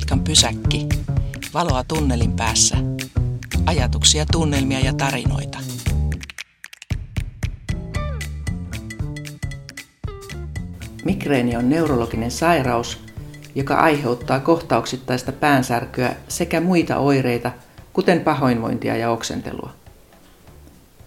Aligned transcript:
Puolimatkan 0.00 0.24
pysäkki. 0.24 0.88
Valoa 1.54 1.84
tunnelin 1.84 2.32
päässä. 2.32 2.76
Ajatuksia, 3.66 4.26
tunnelmia 4.32 4.80
ja 4.80 4.92
tarinoita. 4.92 5.58
Migreeni 11.04 11.56
on 11.56 11.68
neurologinen 11.68 12.30
sairaus, 12.30 12.98
joka 13.54 13.74
aiheuttaa 13.74 14.40
kohtauksittaista 14.40 15.32
päänsärkyä 15.32 16.16
sekä 16.28 16.60
muita 16.60 16.96
oireita, 16.96 17.52
kuten 17.92 18.20
pahoinvointia 18.20 18.96
ja 18.96 19.10
oksentelua. 19.10 19.72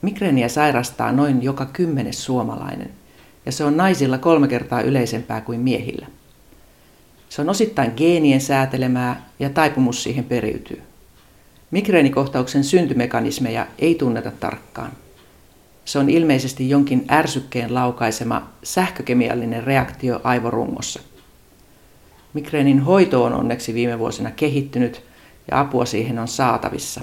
Migreeniä 0.01 0.47
sairastaa 0.47 1.11
noin 1.11 1.43
joka 1.43 1.65
kymmenes 1.65 2.25
suomalainen, 2.25 2.91
ja 3.45 3.51
se 3.51 3.63
on 3.63 3.77
naisilla 3.77 4.17
kolme 4.17 4.47
kertaa 4.47 4.81
yleisempää 4.81 5.41
kuin 5.41 5.59
miehillä. 5.59 6.07
Se 7.33 7.41
on 7.41 7.49
osittain 7.49 7.93
geenien 7.97 8.41
säätelemää 8.41 9.29
ja 9.39 9.49
taipumus 9.49 10.03
siihen 10.03 10.23
periytyy. 10.23 10.81
Migreenikohtauksen 11.71 12.63
syntymekanismeja 12.63 13.67
ei 13.79 13.95
tunneta 13.95 14.31
tarkkaan. 14.31 14.91
Se 15.85 15.99
on 15.99 16.09
ilmeisesti 16.09 16.69
jonkin 16.69 17.05
ärsykkeen 17.11 17.73
laukaisema 17.73 18.49
sähkökemiallinen 18.63 19.63
reaktio 19.63 20.21
aivorungossa. 20.23 20.99
Migreenin 22.33 22.79
hoito 22.79 23.23
on 23.23 23.33
onneksi 23.33 23.73
viime 23.73 23.99
vuosina 23.99 24.31
kehittynyt 24.31 25.01
ja 25.51 25.59
apua 25.59 25.85
siihen 25.85 26.19
on 26.19 26.27
saatavissa. 26.27 27.01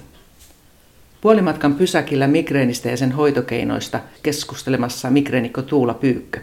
Puolimatkan 1.21 1.75
pysäkillä 1.75 2.27
migreenistä 2.27 2.91
ja 2.91 2.97
sen 2.97 3.13
hoitokeinoista 3.13 4.01
keskustelemassa 4.23 5.11
migreenikko 5.11 5.63
Tuula 5.63 5.95
Pyykkö. 5.95 6.41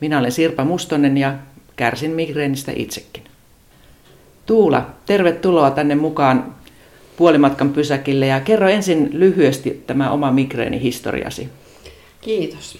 Minä 0.00 0.18
olen 0.18 0.32
Sirpa 0.32 0.64
Mustonen 0.64 1.18
ja 1.18 1.34
kärsin 1.80 2.10
migreenistä 2.10 2.72
itsekin. 2.76 3.24
Tuula, 4.46 4.86
tervetuloa 5.06 5.70
tänne 5.70 5.94
mukaan 5.94 6.54
puolimatkan 7.16 7.70
pysäkille 7.70 8.26
ja 8.26 8.40
kerro 8.40 8.68
ensin 8.68 9.08
lyhyesti 9.12 9.82
tämä 9.86 10.10
oma 10.10 10.32
migreenihistoriasi. 10.32 11.48
Kiitos. 12.20 12.78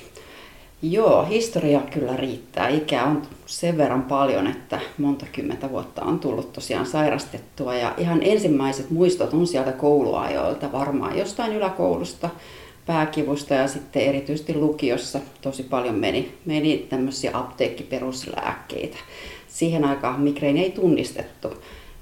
Joo, 0.83 1.25
historia 1.25 1.81
kyllä 1.81 2.17
riittää. 2.17 2.69
Ikä 2.69 3.05
on 3.05 3.23
sen 3.47 3.79
verran 3.79 4.03
paljon, 4.03 4.47
että 4.47 4.81
monta 4.99 5.27
kymmentä 5.33 5.71
vuotta 5.71 6.03
on 6.03 6.19
tullut 6.19 6.53
tosiaan 6.53 6.87
sairastettua. 6.87 7.75
Ja 7.75 7.95
ihan 7.99 8.19
ensimmäiset 8.23 8.91
muistot 8.91 9.33
on 9.33 9.47
sieltä 9.47 9.73
kouluajoilta, 9.73 10.73
varmaan 10.73 11.19
jostain 11.19 11.53
yläkoulusta, 11.53 12.31
pääkivusta 12.87 13.55
ja 13.55 13.69
sitten 13.69 14.03
erityisesti 14.03 14.55
lukiossa 14.55 15.21
tosi 15.41 15.63
paljon 15.63 15.95
meni, 15.95 16.35
meni 16.45 16.87
tämmöisiä 16.91 17.31
apteekkiperuslääkkeitä. 17.35 18.97
Siihen 19.49 19.85
aikaan 19.85 20.21
migreeni 20.21 20.63
ei 20.63 20.71
tunnistettu, 20.71 21.49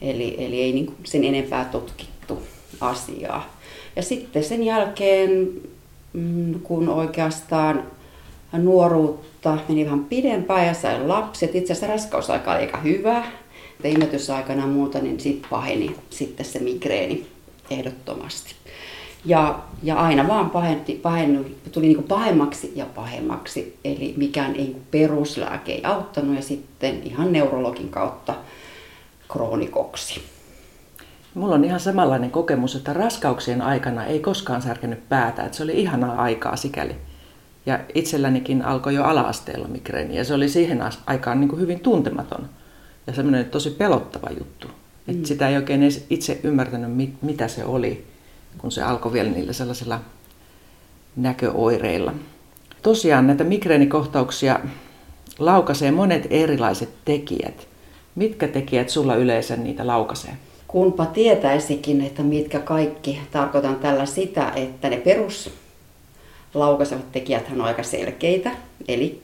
eli, 0.00 0.34
eli 0.38 0.62
ei 0.62 0.72
niin 0.72 0.94
sen 1.04 1.24
enempää 1.24 1.64
tutkittu 1.64 2.42
asiaa. 2.80 3.58
Ja 3.96 4.02
sitten 4.02 4.44
sen 4.44 4.62
jälkeen, 4.62 5.48
mm, 6.12 6.60
kun 6.60 6.88
oikeastaan 6.88 7.84
nuoruutta 8.52 9.58
meni 9.68 9.84
vähän 9.84 10.04
pidempään 10.04 10.66
ja 10.66 10.74
sain 10.74 11.08
lapset, 11.08 11.54
itse 11.54 11.72
asiassa 11.72 11.94
raskausaika 11.94 12.52
oli 12.52 12.60
aika 12.60 12.78
hyvä, 12.78 13.24
imetysaikana 13.84 14.60
ja 14.60 14.66
muuta, 14.66 14.98
niin 14.98 15.20
sitten 15.20 15.50
paheni 15.50 15.96
sitten 16.10 16.46
se 16.46 16.58
migreeni 16.58 17.26
ehdottomasti. 17.70 18.54
Ja, 19.24 19.58
ja 19.82 19.96
aina 19.96 20.28
vaan 20.28 20.50
pahenti, 20.50 20.94
pahennu, 20.94 21.44
tuli 21.72 21.86
niin 21.86 22.02
pahemmaksi 22.02 22.72
ja 22.76 22.86
pahemmaksi, 22.94 23.78
eli 23.84 24.14
mikään 24.16 24.54
ei, 24.54 24.56
niin 24.56 24.82
peruslääke 24.90 25.72
ei 25.72 25.84
auttanut 25.84 26.36
ja 26.36 26.42
sitten 26.42 27.02
ihan 27.02 27.32
neurologin 27.32 27.88
kautta 27.88 28.34
kroonikoksi. 29.28 30.22
Mulla 31.34 31.54
on 31.54 31.64
ihan 31.64 31.80
samanlainen 31.80 32.30
kokemus, 32.30 32.76
että 32.76 32.92
raskauksien 32.92 33.62
aikana 33.62 34.04
ei 34.04 34.20
koskaan 34.20 34.62
särkenyt 34.62 35.08
päätä, 35.08 35.44
että 35.44 35.56
se 35.56 35.62
oli 35.62 35.80
ihanaa 35.80 36.22
aikaa 36.22 36.56
sikäli. 36.56 36.96
Ja 37.66 37.80
itsellänikin 37.94 38.64
alkoi 38.64 38.94
jo 38.94 39.04
ala-asteella 39.04 39.68
migreeni 39.68 40.16
ja 40.16 40.24
se 40.24 40.34
oli 40.34 40.48
siihen 40.48 40.82
aikaan 41.06 41.40
niin 41.40 41.48
kuin 41.48 41.60
hyvin 41.60 41.80
tuntematon 41.80 42.48
ja 43.06 43.12
semmoinen 43.12 43.44
tosi 43.44 43.70
pelottava 43.70 44.30
juttu. 44.38 44.68
Että 45.08 45.20
mm. 45.20 45.24
sitä 45.24 45.48
ei 45.48 45.56
oikein 45.56 45.82
itse 46.10 46.40
ymmärtänyt, 46.42 46.90
mitä 47.22 47.48
se 47.48 47.64
oli 47.64 48.06
kun 48.58 48.72
se 48.72 48.82
alkoi 48.82 49.12
vielä 49.12 49.30
niillä 49.30 49.52
sellaisilla 49.52 50.00
näköoireilla. 51.16 52.12
Tosiaan 52.82 53.26
näitä 53.26 53.44
migreenikohtauksia 53.44 54.60
laukaisee 55.38 55.90
monet 55.90 56.26
erilaiset 56.30 56.88
tekijät. 57.04 57.68
Mitkä 58.14 58.48
tekijät 58.48 58.88
sulla 58.88 59.14
yleensä 59.14 59.56
niitä 59.56 59.86
laukaisee? 59.86 60.32
Kunpa 60.68 61.06
tietäisikin, 61.06 62.00
että 62.00 62.22
mitkä 62.22 62.58
kaikki. 62.58 63.20
Tarkoitan 63.30 63.76
tällä 63.76 64.06
sitä, 64.06 64.52
että 64.56 64.88
ne 64.90 64.96
perus 64.96 65.50
laukaisevat 66.54 67.12
tekijät 67.12 67.46
on 67.52 67.60
aika 67.60 67.82
selkeitä. 67.82 68.50
Eli 68.88 69.20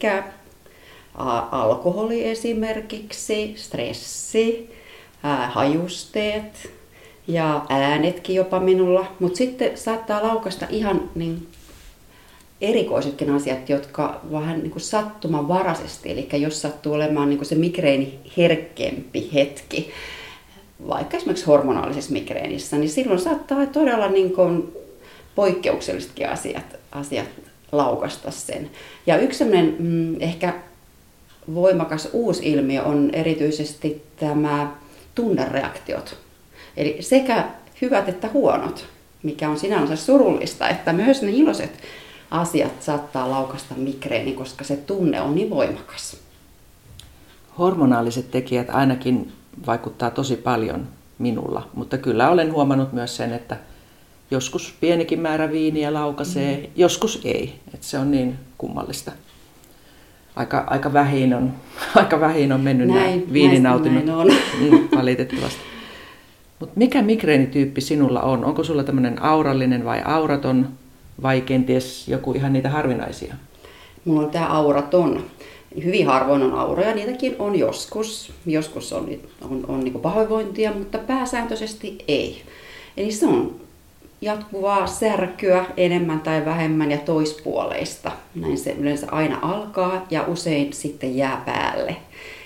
alkoholi 1.51 2.29
esimerkiksi, 2.29 3.55
stressi, 3.57 4.71
hajusteet, 5.49 6.71
ja 7.29 7.67
äänetkin 7.69 8.37
jopa 8.37 8.61
minulla, 8.61 9.07
mutta 9.21 9.37
sitten 9.37 9.79
saattaa 9.79 10.23
laukasta 10.23 10.67
ihan 10.71 11.11
niin 11.15 11.47
erikoisetkin 12.61 13.31
asiat, 13.31 13.69
jotka 13.69 14.21
vähän 14.33 14.59
niin 14.59 14.71
kuin 14.71 14.83
sattumanvaraisesti, 14.83 16.11
eli 16.11 16.29
jos 16.33 16.63
sattuu 16.63 16.93
olemaan 16.93 17.29
niin 17.29 17.39
kuin 17.39 17.47
se 17.47 17.55
migreeni 17.55 18.19
herkempi 18.37 19.31
hetki, 19.35 19.91
vaikka 20.89 21.17
esimerkiksi 21.17 21.47
hormonaalisessa 21.47 22.13
migreenissä, 22.13 22.77
niin 22.77 22.91
silloin 22.91 23.21
saattaa 23.21 23.67
todella 23.67 24.09
niin 24.09 24.33
kuin 24.33 24.73
poikkeuksellisetkin 25.35 26.29
asiat, 26.29 26.77
asiat 26.93 27.29
laukasta 27.73 28.31
sen. 28.31 28.71
Ja 29.07 29.19
yksi 29.19 29.39
sellainen 29.39 29.77
mm, 29.79 30.21
ehkä 30.21 30.55
voimakas 31.55 32.09
uusi 32.13 32.53
ilmiö 32.53 32.83
on 32.83 33.11
erityisesti 33.13 34.03
tämä 34.17 34.73
tunnereaktiot. 35.15 36.24
Eli 36.77 36.97
sekä 37.01 37.45
hyvät 37.83 38.09
että 38.09 38.29
huonot, 38.33 38.87
mikä 39.23 39.49
on 39.49 39.59
sinänsä 39.59 39.97
surullista, 39.97 40.69
että 40.69 40.93
myös 40.93 41.23
ne 41.23 41.31
iloiset 41.31 41.83
asiat 42.31 42.83
saattaa 42.83 43.31
laukasta 43.31 43.75
migreeni, 43.75 44.33
koska 44.33 44.65
se 44.65 44.77
tunne 44.77 45.21
on 45.21 45.35
niin 45.35 45.51
voimakas. 45.51 46.17
Hormonaaliset 47.59 48.31
tekijät 48.31 48.71
ainakin 48.71 49.33
vaikuttaa 49.67 50.11
tosi 50.11 50.37
paljon 50.37 50.89
minulla, 51.19 51.69
mutta 51.75 51.99
kyllä 51.99 52.31
olen 52.31 52.53
huomannut 52.53 52.93
myös 52.93 53.17
sen, 53.17 53.33
että 53.33 53.57
joskus 54.31 54.75
pienikin 54.81 55.21
määrä 55.21 55.53
viiniä 55.53 55.95
laukaisee, 55.95 56.57
mm. 56.57 56.67
joskus 56.77 57.21
ei. 57.25 57.61
Että 57.75 57.87
se 57.87 57.99
on 57.99 58.11
niin 58.11 58.37
kummallista. 58.59 59.13
Aika, 60.37 60.65
aika, 60.67 60.93
vähin 60.93 61.35
on, 61.35 61.53
aika 61.95 62.21
vähin 62.21 62.53
on 62.53 62.61
mennyt 62.61 62.89
näin, 62.89 63.21
nämä 63.21 63.33
viininautinnot. 63.33 64.05
Näin 64.05 64.19
on. 64.19 64.27
Mm, 64.61 64.89
valitettavasti. 64.97 65.74
Mutta 66.61 66.75
mikä 66.77 67.03
migreenityyppi 67.03 67.81
sinulla 67.81 68.23
on? 68.23 68.45
Onko 68.45 68.65
sulla 68.65 68.85
tämmöinen 68.85 69.23
aurallinen 69.23 69.85
vai 69.85 70.03
auraton 70.05 70.69
vai 71.23 71.41
kenties 71.41 72.09
joku 72.09 72.33
ihan 72.33 72.53
niitä 72.53 72.71
harvinaisia? 72.71 73.35
Mulla 74.05 74.23
on 74.23 74.31
tämä 74.31 74.47
auraton. 74.47 75.25
Hyvin 75.85 76.07
harvoin 76.07 76.43
on 76.43 76.55
auroja, 76.55 76.95
niitäkin 76.95 77.37
on 77.39 77.59
joskus. 77.59 78.33
Joskus 78.47 78.93
on, 78.93 79.09
on, 79.51 79.65
on 79.69 79.81
niin 79.81 80.01
pahoinvointia, 80.01 80.73
mutta 80.73 80.99
pääsääntöisesti 80.99 81.99
ei. 82.09 82.43
Eli 82.97 83.13
se 83.13 83.27
on 83.27 83.64
jatkuvaa 84.25 84.87
särkyä 84.87 85.65
enemmän 85.77 86.21
tai 86.21 86.45
vähemmän 86.45 86.91
ja 86.91 86.99
toispuoleista. 86.99 88.13
Näin 88.35 88.59
se 88.59 88.73
yleensä 88.73 89.07
aina 89.11 89.39
alkaa 89.43 90.07
ja 90.11 90.25
usein 90.27 90.73
sitten 90.73 91.17
jää 91.17 91.43
päälle. 91.47 91.97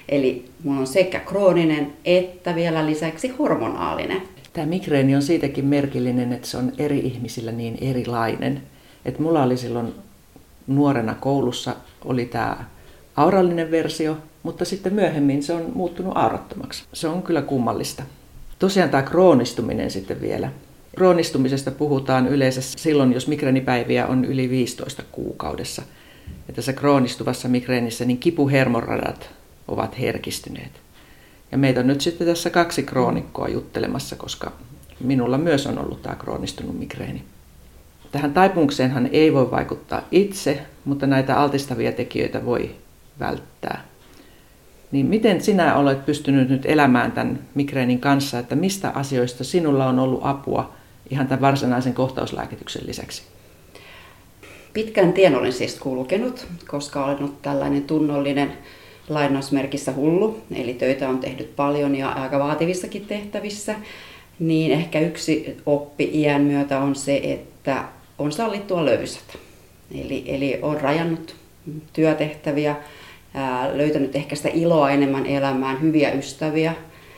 Eli 0.08 0.44
mulla 0.64 0.80
on 0.80 0.86
sekä 0.86 1.20
krooninen 1.20 1.92
että 2.04 2.54
vielä 2.54 2.86
lisäksi 2.86 3.28
hormonaalinen. 3.28 4.22
Tämä 4.52 4.66
migreeni 4.66 5.16
on 5.16 5.22
siitäkin 5.22 5.64
merkillinen, 5.64 6.32
että 6.32 6.48
se 6.48 6.56
on 6.56 6.72
eri 6.78 6.98
ihmisillä 6.98 7.52
niin 7.52 7.78
erilainen. 7.81 8.62
Että 9.04 9.22
mulla 9.22 9.42
oli 9.42 9.56
silloin 9.56 9.94
nuorena 10.66 11.14
koulussa 11.14 11.76
oli 12.04 12.24
tämä 12.24 12.64
aurallinen 13.16 13.70
versio, 13.70 14.16
mutta 14.42 14.64
sitten 14.64 14.94
myöhemmin 14.94 15.42
se 15.42 15.52
on 15.52 15.72
muuttunut 15.74 16.12
aurattomaksi. 16.16 16.84
Se 16.92 17.08
on 17.08 17.22
kyllä 17.22 17.42
kummallista. 17.42 18.02
Tosiaan 18.58 18.90
tämä 18.90 19.02
kroonistuminen 19.02 19.90
sitten 19.90 20.20
vielä. 20.20 20.50
Kroonistumisesta 20.98 21.70
puhutaan 21.70 22.28
yleensä 22.28 22.60
silloin, 22.62 23.12
jos 23.12 23.28
migreenipäiviä 23.28 24.06
on 24.06 24.24
yli 24.24 24.50
15 24.50 25.02
kuukaudessa. 25.12 25.82
Ja 26.48 26.54
tässä 26.54 26.72
kroonistuvassa 26.72 27.48
migreenissä 27.48 28.04
niin 28.04 28.18
kipuhermoradat 28.18 29.30
ovat 29.68 29.98
herkistyneet. 29.98 30.72
Ja 31.52 31.58
meitä 31.58 31.80
on 31.80 31.86
nyt 31.86 32.00
sitten 32.00 32.26
tässä 32.26 32.50
kaksi 32.50 32.82
kroonikkoa 32.82 33.48
juttelemassa, 33.48 34.16
koska 34.16 34.52
minulla 35.00 35.38
myös 35.38 35.66
on 35.66 35.78
ollut 35.78 36.02
tämä 36.02 36.14
kroonistunut 36.14 36.78
migreeni. 36.78 37.24
Tähän 38.12 38.32
taipumukseenhan 38.32 39.08
ei 39.12 39.34
voi 39.34 39.50
vaikuttaa 39.50 40.02
itse, 40.10 40.62
mutta 40.84 41.06
näitä 41.06 41.36
altistavia 41.36 41.92
tekijöitä 41.92 42.44
voi 42.44 42.70
välttää. 43.20 43.84
Niin 44.92 45.06
miten 45.06 45.40
sinä 45.40 45.74
olet 45.74 46.06
pystynyt 46.06 46.48
nyt 46.48 46.66
elämään 46.66 47.12
tämän 47.12 47.38
migreenin 47.54 48.00
kanssa, 48.00 48.38
että 48.38 48.56
mistä 48.56 48.90
asioista 48.90 49.44
sinulla 49.44 49.86
on 49.86 49.98
ollut 49.98 50.20
apua 50.22 50.77
ihan 51.10 51.26
tämän 51.26 51.40
varsinaisen 51.40 51.94
kohtauslääkityksen 51.94 52.87
lisäksi? 52.87 53.22
Pitkän 54.72 55.12
tien 55.12 55.37
olen 55.37 55.52
siis 55.52 55.75
kulkenut, 55.75 56.46
koska 56.69 57.05
olen 57.05 57.19
ollut 57.19 57.43
tällainen 57.43 57.82
tunnollinen 57.82 58.52
lainausmerkissä 59.08 59.93
hullu, 59.93 60.43
eli 60.55 60.75
töitä 60.75 61.08
on 61.08 61.19
tehnyt 61.19 61.56
paljon 61.56 61.94
ja 61.94 62.08
aika 62.08 62.38
vaativissakin 62.38 63.06
tehtävissä, 63.06 63.75
niin 64.38 64.72
ehkä 64.72 65.00
yksi 65.00 65.56
oppi 65.66 66.10
iän 66.12 66.43
myötä 66.43 66.81
on 66.81 66.96
se, 66.96 67.20
että 67.25 67.84
on 68.19 68.32
sallittua 68.32 68.84
löysätä. 68.84 69.32
Eli, 69.94 70.25
eli 70.26 70.58
on 70.62 70.81
rajannut 70.81 71.37
työtehtäviä, 71.93 72.76
ää, 73.34 73.78
löytänyt 73.78 74.16
ehkä 74.16 74.37
sitä 74.37 74.49
iloa 74.49 74.90
enemmän 74.90 75.26
elämään, 75.26 75.81
hyviä 75.81 76.12
ystäviä, 76.12 76.75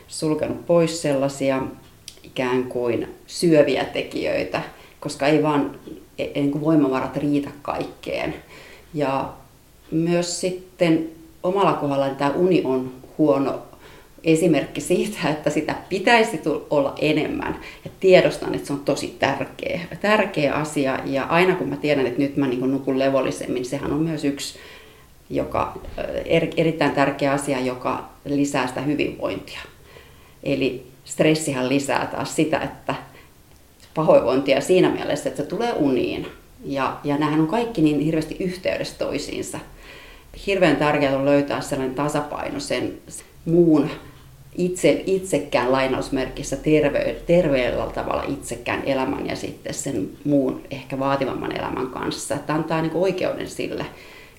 sulkenut 0.09 0.67
pois 0.67 1.03
sellaisia 1.03 1.63
ikään 2.31 2.65
kuin 2.65 3.09
syöviä 3.27 3.85
tekijöitä, 3.85 4.63
koska 5.01 5.27
ei 5.27 5.43
vaan 5.43 5.79
e, 6.19 6.25
niin 6.35 6.51
kuin 6.51 6.65
voimavarat 6.65 7.17
riitä 7.17 7.51
kaikkeen. 7.63 8.35
Ja 8.95 9.33
myös 9.91 10.41
sitten 10.41 11.09
omalla 11.43 11.73
kohdalla 11.73 12.09
tämä 12.09 12.31
uni 12.31 12.63
on 12.65 12.93
huono 13.19 13.63
esimerkki 14.25 14.81
siitä, 14.81 15.29
että 15.29 15.51
sitä 15.51 15.75
pitäisi 15.89 16.41
olla 16.71 16.95
enemmän. 17.01 17.61
Ja 17.85 17.91
tiedostan, 18.01 18.55
että 18.55 18.67
se 18.67 18.73
on 18.73 18.85
tosi 18.85 19.17
tärkeä, 19.19 19.81
tärkeä 20.01 20.55
asia. 20.55 20.99
Ja 21.05 21.25
aina 21.25 21.55
kun 21.55 21.69
mä 21.69 21.77
tiedän, 21.77 22.07
että 22.07 22.23
nyt 22.23 22.37
mä 22.37 22.47
niin 22.47 22.73
nukun 22.73 22.99
levollisemmin, 22.99 23.65
sehän 23.65 23.93
on 23.93 24.03
myös 24.03 24.25
yksi 24.25 24.59
joka, 25.31 25.79
er, 26.25 26.47
erittäin 26.57 26.93
tärkeä 26.93 27.33
asia, 27.33 27.61
joka 27.61 28.11
lisää 28.25 28.67
sitä 28.67 28.81
hyvinvointia. 28.81 29.61
Eli 30.43 30.87
stressihän 31.11 31.69
lisää 31.69 32.07
taas 32.07 32.37
sitä, 32.37 32.59
että 32.59 32.95
pahoinvointia 33.95 34.61
siinä 34.61 34.91
mielessä, 34.91 35.29
että 35.29 35.43
se 35.43 35.49
tulee 35.49 35.73
uniin. 35.73 36.27
Ja, 36.65 36.97
ja 37.05 37.17
nämähän 37.17 37.41
on 37.41 37.47
kaikki 37.47 37.83
niin 37.83 38.01
hirveästi 38.01 38.37
yhteydessä 38.41 38.99
toisiinsa. 38.99 39.59
Hirveän 40.47 40.77
tärkeää 40.77 41.17
on 41.17 41.25
löytää 41.25 41.61
sellainen 41.61 41.95
tasapaino 41.95 42.61
sen 42.61 42.99
muun 43.45 43.91
itse, 44.55 45.03
itsekään 45.07 45.73
lainausmerkissä 45.73 46.57
terve, 46.57 47.17
terveellä 47.27 47.87
tavalla 47.87 48.25
itsekään 48.29 48.83
elämän 48.87 49.27
ja 49.27 49.37
sitten 49.37 49.75
sen 49.75 50.11
muun 50.25 50.63
ehkä 50.71 50.99
vaativamman 50.99 51.57
elämän 51.57 51.87
kanssa. 51.87 52.35
Että 52.35 52.55
antaa 52.55 52.83
niin 52.83 52.95
oikeuden 52.95 53.49
sille, 53.49 53.87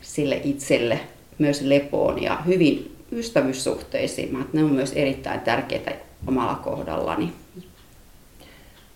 sille 0.01 0.41
itselle 0.43 0.99
myös 1.37 1.61
lepoon 1.61 2.23
ja 2.23 2.37
hyvin 2.45 2.95
ystävyyssuhteisiin. 3.11 4.47
Ne 4.53 4.63
on 4.63 4.71
myös 4.71 4.93
erittäin 4.93 5.41
tärkeitä 5.41 5.91
omalla 6.27 6.55
kohdallani. 6.55 7.33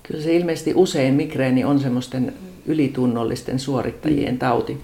Kyllä 0.03 0.23
se 0.23 0.35
ilmeisesti 0.35 0.73
usein 0.75 1.13
migreeni 1.13 1.63
on 1.63 1.79
semmoisten 1.79 2.33
ylitunnollisten 2.65 3.59
suorittajien 3.59 4.33
mm. 4.33 4.39
tauti. 4.39 4.81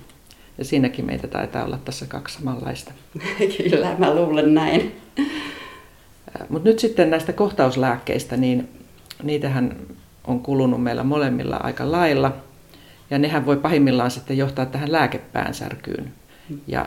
Ja 0.57 0.65
siinäkin 0.65 1.05
meitä 1.05 1.27
taitaa 1.27 1.65
olla 1.65 1.79
tässä 1.85 2.05
kaksi 2.05 2.38
samanlaista. 2.38 2.91
Kyllä, 3.69 3.95
mä 3.97 4.15
luulen 4.15 4.53
näin. 4.53 4.95
Mutta 6.49 6.69
nyt 6.69 6.79
sitten 6.79 7.09
näistä 7.09 7.33
kohtauslääkkeistä, 7.33 8.38
niin 8.38 8.69
niitähän 9.23 9.75
on 10.27 10.39
kulunut 10.39 10.83
meillä 10.83 11.03
molemmilla 11.03 11.55
aika 11.55 11.91
lailla. 11.91 12.35
Ja 13.09 13.19
nehän 13.19 13.45
voi 13.45 13.57
pahimmillaan 13.57 14.11
sitten 14.11 14.37
johtaa 14.37 14.65
tähän 14.65 14.91
lääkepäänsärkyyn. 14.91 16.11
Ja, 16.67 16.85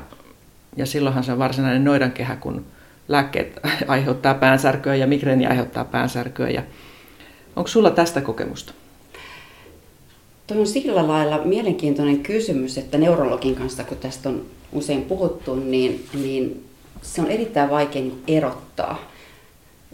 ja 0.76 0.86
silloinhan 0.86 1.24
se 1.24 1.32
on 1.32 1.38
varsinainen 1.38 1.84
noidankehä, 1.84 2.36
kun 2.36 2.66
lääkkeet 3.08 3.60
aiheuttaa 3.88 4.34
päänsärkyä 4.34 4.94
ja 4.94 5.06
migreeni 5.06 5.46
aiheuttaa 5.46 5.84
päänsärkyä. 5.84 6.50
Ja 6.50 6.62
onko 7.56 7.68
sulla 7.68 7.90
tästä 7.90 8.20
kokemusta? 8.20 8.72
Tuo 10.46 10.60
on 10.60 10.66
sillä 10.66 11.08
lailla 11.08 11.44
mielenkiintoinen 11.44 12.18
kysymys, 12.18 12.78
että 12.78 12.98
neurologin 12.98 13.54
kanssa, 13.54 13.84
kun 13.84 13.96
tästä 13.96 14.28
on 14.28 14.46
usein 14.72 15.02
puhuttu, 15.02 15.54
niin, 15.54 16.06
niin 16.14 16.64
se 17.02 17.20
on 17.20 17.30
erittäin 17.30 17.70
vaikea 17.70 18.02
erottaa 18.28 19.14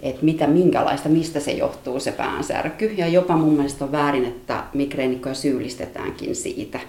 että 0.03 0.25
mitä, 0.25 0.47
minkälaista, 0.47 1.09
mistä 1.09 1.41
se 1.41 1.53
johtuu 1.53 2.01
se 2.01 2.13
päänsärky. 2.13 2.87
Ja 2.87 3.09
jopa 3.09 3.37
mun 3.37 3.53
mielestä 3.53 3.85
on 3.85 3.93
väärin, 3.93 4.25
että 4.25 4.65
migreenikkoja 4.75 5.35
syyllistetäänkin 5.35 6.37
siitä. 6.37 6.81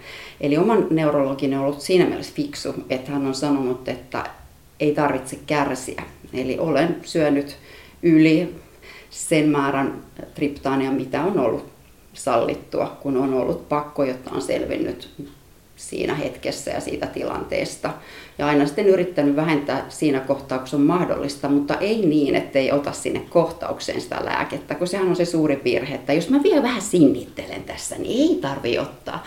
Eli 0.41 0.57
oman 0.57 0.87
neurologin 0.89 1.53
on 1.53 1.65
ollut 1.65 1.81
siinä 1.81 2.05
mielessä 2.05 2.33
fiksu, 2.35 2.73
että 2.89 3.11
hän 3.11 3.27
on 3.27 3.35
sanonut, 3.35 3.87
että 3.87 4.25
ei 4.81 4.93
tarvitse 4.93 5.39
kärsiä. 5.47 6.03
Eli 6.33 6.59
olen 6.59 6.95
syönyt 7.03 7.57
yli 8.03 8.55
sen 9.09 9.49
määrän 9.49 10.01
triptaania, 10.35 10.91
mitä 10.91 11.23
on 11.23 11.39
ollut 11.39 11.65
sallittua, 12.13 12.97
kun 13.01 13.17
on 13.17 13.33
ollut 13.33 13.69
pakko, 13.69 14.03
jotta 14.03 14.31
on 14.31 14.41
selvinnyt 14.41 15.09
siinä 15.75 16.15
hetkessä 16.15 16.71
ja 16.71 16.81
siitä 16.81 17.07
tilanteesta. 17.07 17.93
Ja 18.37 18.47
aina 18.47 18.65
sitten 18.65 18.87
yrittänyt 18.87 19.35
vähentää 19.35 19.85
siinä 19.89 20.19
kohtaa, 20.19 20.59
kun 20.59 20.67
se 20.67 20.75
on 20.75 20.81
mahdollista, 20.81 21.49
mutta 21.49 21.77
ei 21.77 22.05
niin, 22.05 22.35
että 22.35 22.59
ei 22.59 22.71
ota 22.71 22.91
sinne 22.91 23.21
kohtaukseen 23.29 24.01
sitä 24.01 24.25
lääkettä, 24.25 24.75
kun 24.75 24.87
sehän 24.87 25.07
on 25.07 25.15
se 25.15 25.25
suuri 25.25 25.61
virhe, 25.63 25.95
että 25.95 26.13
jos 26.13 26.29
mä 26.29 26.43
vielä 26.43 26.63
vähän 26.63 26.81
sinnittelen 26.81 27.63
tässä, 27.63 27.95
niin 27.95 28.29
ei 28.29 28.39
tarvi 28.41 28.79
ottaa. 28.79 29.23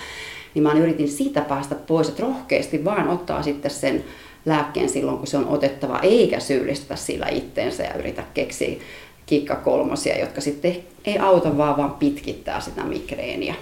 Niin 0.54 0.62
mä 0.62 0.72
yritin 0.72 1.08
siitä 1.08 1.40
päästä 1.40 1.74
pois, 1.74 2.08
että 2.08 2.22
rohkeasti 2.22 2.84
vaan 2.84 3.08
ottaa 3.08 3.42
sitten 3.42 3.70
sen 3.70 4.04
lääkkeen 4.46 4.88
silloin, 4.88 5.18
kun 5.18 5.26
se 5.26 5.36
on 5.36 5.48
otettava, 5.48 5.98
eikä 5.98 6.40
syyllistä 6.40 6.96
sillä 6.96 7.26
itteensä 7.28 7.82
ja 7.82 7.94
yritä 7.94 8.22
keksiä 8.34 8.76
kikka 9.26 9.56
kolmosia, 9.56 10.20
jotka 10.20 10.40
sitten 10.40 10.76
ei 11.04 11.18
auta 11.18 11.56
vaan, 11.56 11.76
vaan 11.76 11.92
pitkittää 11.92 12.60
sitä 12.60 12.84
migreeniä. 12.84 13.54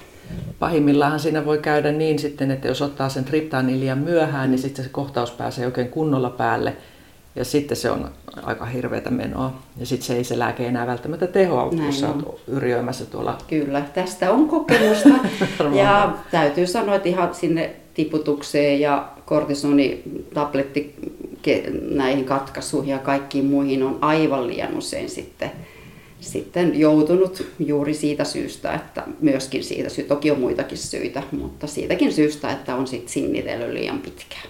Pahimmillaan 0.58 1.20
siinä 1.20 1.44
voi 1.44 1.58
käydä 1.58 1.93
niin 1.93 2.19
sitten, 2.19 2.50
että 2.50 2.69
jos 2.69 2.82
ottaa 2.82 3.08
sen 3.08 3.25
triptaanin 3.25 3.81
liian 3.81 3.99
myöhään, 3.99 4.50
niin 4.50 4.58
sitten 4.58 4.84
se 4.84 4.90
kohtaus 4.90 5.31
pääsee 5.31 5.67
oikein 5.67 5.88
kunnolla 5.88 6.31
päälle. 6.31 6.76
Ja 7.37 7.44
sitten 7.44 7.76
se 7.76 7.90
on 7.90 8.11
aika 8.43 8.64
hirveätä 8.64 9.11
menoa. 9.11 9.62
Ja 9.76 9.87
sitten 9.87 10.06
se 10.06 10.17
ei 10.17 10.25
se 10.25 10.38
lääke 10.38 10.67
enää 10.67 10.87
välttämättä 10.87 11.26
tehoa, 11.26 11.70
Näin 11.70 11.85
kun 11.85 11.93
sä 11.93 12.08
oot 12.08 12.40
yrjöimässä 12.46 13.06
tuolla. 13.06 13.38
Kyllä, 13.49 13.82
tästä 13.94 14.31
on 14.31 14.49
kokemusta. 14.49 15.08
ja 15.75 16.17
täytyy 16.31 16.67
sanoa, 16.67 16.94
että 16.94 17.08
ihan 17.08 17.35
sinne 17.35 17.76
tiputukseen 17.94 18.81
ja 18.81 19.09
kortisonitabletti 19.26 20.95
näihin 21.90 22.25
katkaisuihin 22.25 22.93
ja 22.93 22.99
kaikkiin 22.99 23.45
muihin 23.45 23.83
on 23.83 23.99
aivan 24.00 24.47
liian 24.47 24.78
usein 24.78 25.11
sitten 25.11 25.50
sitten 26.23 26.81
joutunut 26.81 27.47
juuri 27.59 27.95
siitä 27.95 28.25
syystä, 28.25 28.75
että 28.75 29.02
myöskin 29.21 29.64
siitä 29.64 29.88
toki 30.09 30.31
on 30.31 30.40
muitakin 30.40 30.78
syitä, 30.78 31.23
mutta 31.33 31.66
siitäkin 31.66 32.12
syystä, 32.12 32.52
että 32.52 32.76
on 32.76 32.87
sitten 32.87 33.12
sinnitellyt 33.12 33.73
liian 33.73 33.99
pitkään. 33.99 34.47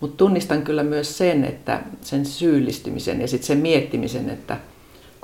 Mutta 0.00 0.16
tunnistan 0.16 0.62
kyllä 0.62 0.82
myös 0.82 1.18
sen, 1.18 1.44
että 1.44 1.82
sen 2.00 2.26
syyllistymisen 2.26 3.20
ja 3.20 3.28
sitten 3.28 3.46
sen 3.46 3.58
miettimisen, 3.58 4.30
että 4.30 4.56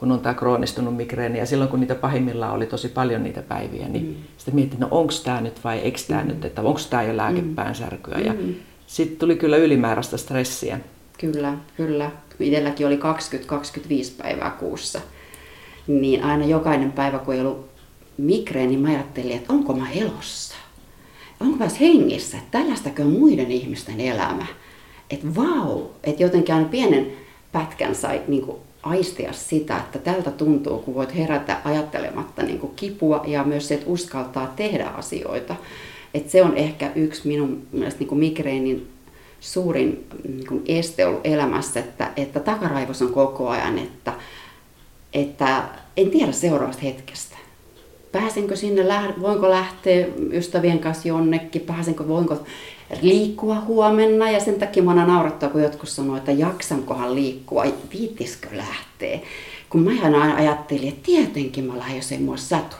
kun 0.02 0.12
on 0.12 0.20
tämä 0.20 0.34
kroonistunut 0.34 0.96
migreeni 0.96 1.38
ja 1.38 1.46
silloin 1.46 1.70
kun 1.70 1.80
niitä 1.80 1.94
pahimmillaan 1.94 2.54
oli 2.54 2.66
tosi 2.66 2.88
paljon 2.88 3.22
niitä 3.22 3.42
päiviä, 3.42 3.88
niin 3.88 4.06
mm. 4.06 4.14
sitten 4.36 4.54
mietin, 4.54 4.80
no 4.80 4.88
onko 4.90 5.12
tämä 5.24 5.40
nyt 5.40 5.64
vai 5.64 5.78
eikö 5.78 5.98
tämä 6.08 6.22
mm. 6.22 6.28
nyt, 6.28 6.44
että 6.44 6.62
onko 6.62 6.80
tämä 6.90 7.02
jo 7.02 7.16
lääkepäänsärkyä. 7.16 8.18
Mm. 8.18 8.24
Ja 8.24 8.34
sitten 8.86 9.18
tuli 9.18 9.36
kyllä 9.36 9.56
ylimääräistä 9.56 10.16
stressiä. 10.16 10.80
Kyllä, 11.18 11.54
kyllä. 11.76 12.10
Itselläkin 12.40 12.86
oli 12.86 12.96
20-25 12.96 12.98
päivää 14.22 14.50
kuussa 14.50 15.00
niin 15.86 16.24
aina 16.24 16.44
jokainen 16.44 16.92
päivä, 16.92 17.18
kun 17.18 17.34
ei 17.34 17.40
ollut 17.40 17.70
migreeni, 18.18 18.68
niin 18.68 18.80
mä 18.80 18.88
ajattelin, 18.88 19.32
että 19.32 19.52
onko 19.52 19.72
mä 19.72 19.90
elossa? 19.90 20.54
Onko 21.40 21.56
mä 21.56 21.70
hengissä? 21.80 22.36
Tällaistakö 22.50 23.02
on 23.02 23.10
muiden 23.10 23.50
ihmisten 23.50 24.00
elämä? 24.00 24.46
Että 25.10 25.26
vau, 25.36 25.82
että 26.04 26.22
jotenkin 26.22 26.54
aina 26.54 26.68
pienen 26.68 27.06
pätkän 27.52 27.94
sai 27.94 28.22
niin 28.28 28.42
kuin, 28.42 28.56
aistia 28.82 29.32
sitä, 29.32 29.76
että 29.76 29.98
tältä 29.98 30.30
tuntuu, 30.30 30.78
kun 30.78 30.94
voit 30.94 31.16
herätä 31.16 31.60
ajattelematta 31.64 32.42
niin 32.42 32.58
kuin, 32.58 32.72
kipua 32.76 33.24
ja 33.26 33.44
myös 33.44 33.68
se, 33.68 33.74
että 33.74 33.90
uskaltaa 33.90 34.52
tehdä 34.56 34.86
asioita. 34.86 35.56
Että 36.14 36.32
se 36.32 36.42
on 36.42 36.56
ehkä 36.56 36.90
yksi 36.94 37.28
minun 37.28 37.62
mielestä 37.72 37.98
niin 38.00 38.08
kuin 38.08 38.18
migreenin 38.18 38.88
suurin 39.40 40.06
niin 40.28 40.46
kuin 40.46 40.62
este 40.66 41.06
ollut 41.06 41.26
elämässä, 41.26 41.80
että, 41.80 42.10
että 42.16 42.40
takaraivos 42.40 43.02
on 43.02 43.12
koko 43.12 43.48
ajan, 43.48 43.78
että 43.78 44.12
että 45.12 45.62
en 45.96 46.10
tiedä 46.10 46.32
seuraavasta 46.32 46.82
hetkestä. 46.82 47.36
Pääsenkö 48.12 48.56
sinne, 48.56 48.82
voinko 49.20 49.50
lähteä 49.50 50.06
ystävien 50.30 50.78
kanssa 50.78 51.08
jonnekin, 51.08 51.62
pääsenkö, 51.62 52.08
voinko 52.08 52.46
liikkua 53.00 53.60
huomenna. 53.60 54.30
Ja 54.30 54.40
sen 54.40 54.54
takia 54.54 54.82
mä 54.82 54.94
naurattaa, 54.94 55.48
kun 55.48 55.62
jotkut 55.62 55.88
sanoo, 55.88 56.16
että 56.16 56.32
jaksankohan 56.32 57.14
liikkua, 57.14 57.64
viittiskö 57.92 58.48
lähteä. 58.52 59.18
Kun 59.70 59.82
mä 59.82 59.90
aina 60.02 60.34
ajattelin, 60.34 60.88
että 60.88 61.02
tietenkin 61.02 61.64
mä 61.64 61.78
lähden, 61.78 61.96
jos 61.96 62.12
ei 62.12 62.18
mua 62.18 62.36
satu. 62.36 62.76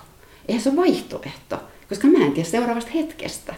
Eihän 0.49 0.63
se 0.63 0.69
ole 0.69 0.77
vaihtoehto, 0.77 1.57
koska 1.89 2.09
mä 2.09 2.25
en 2.25 2.33
tiedä 2.33 2.49
seuraavasta 2.49 2.91
hetkestä. 2.95 3.55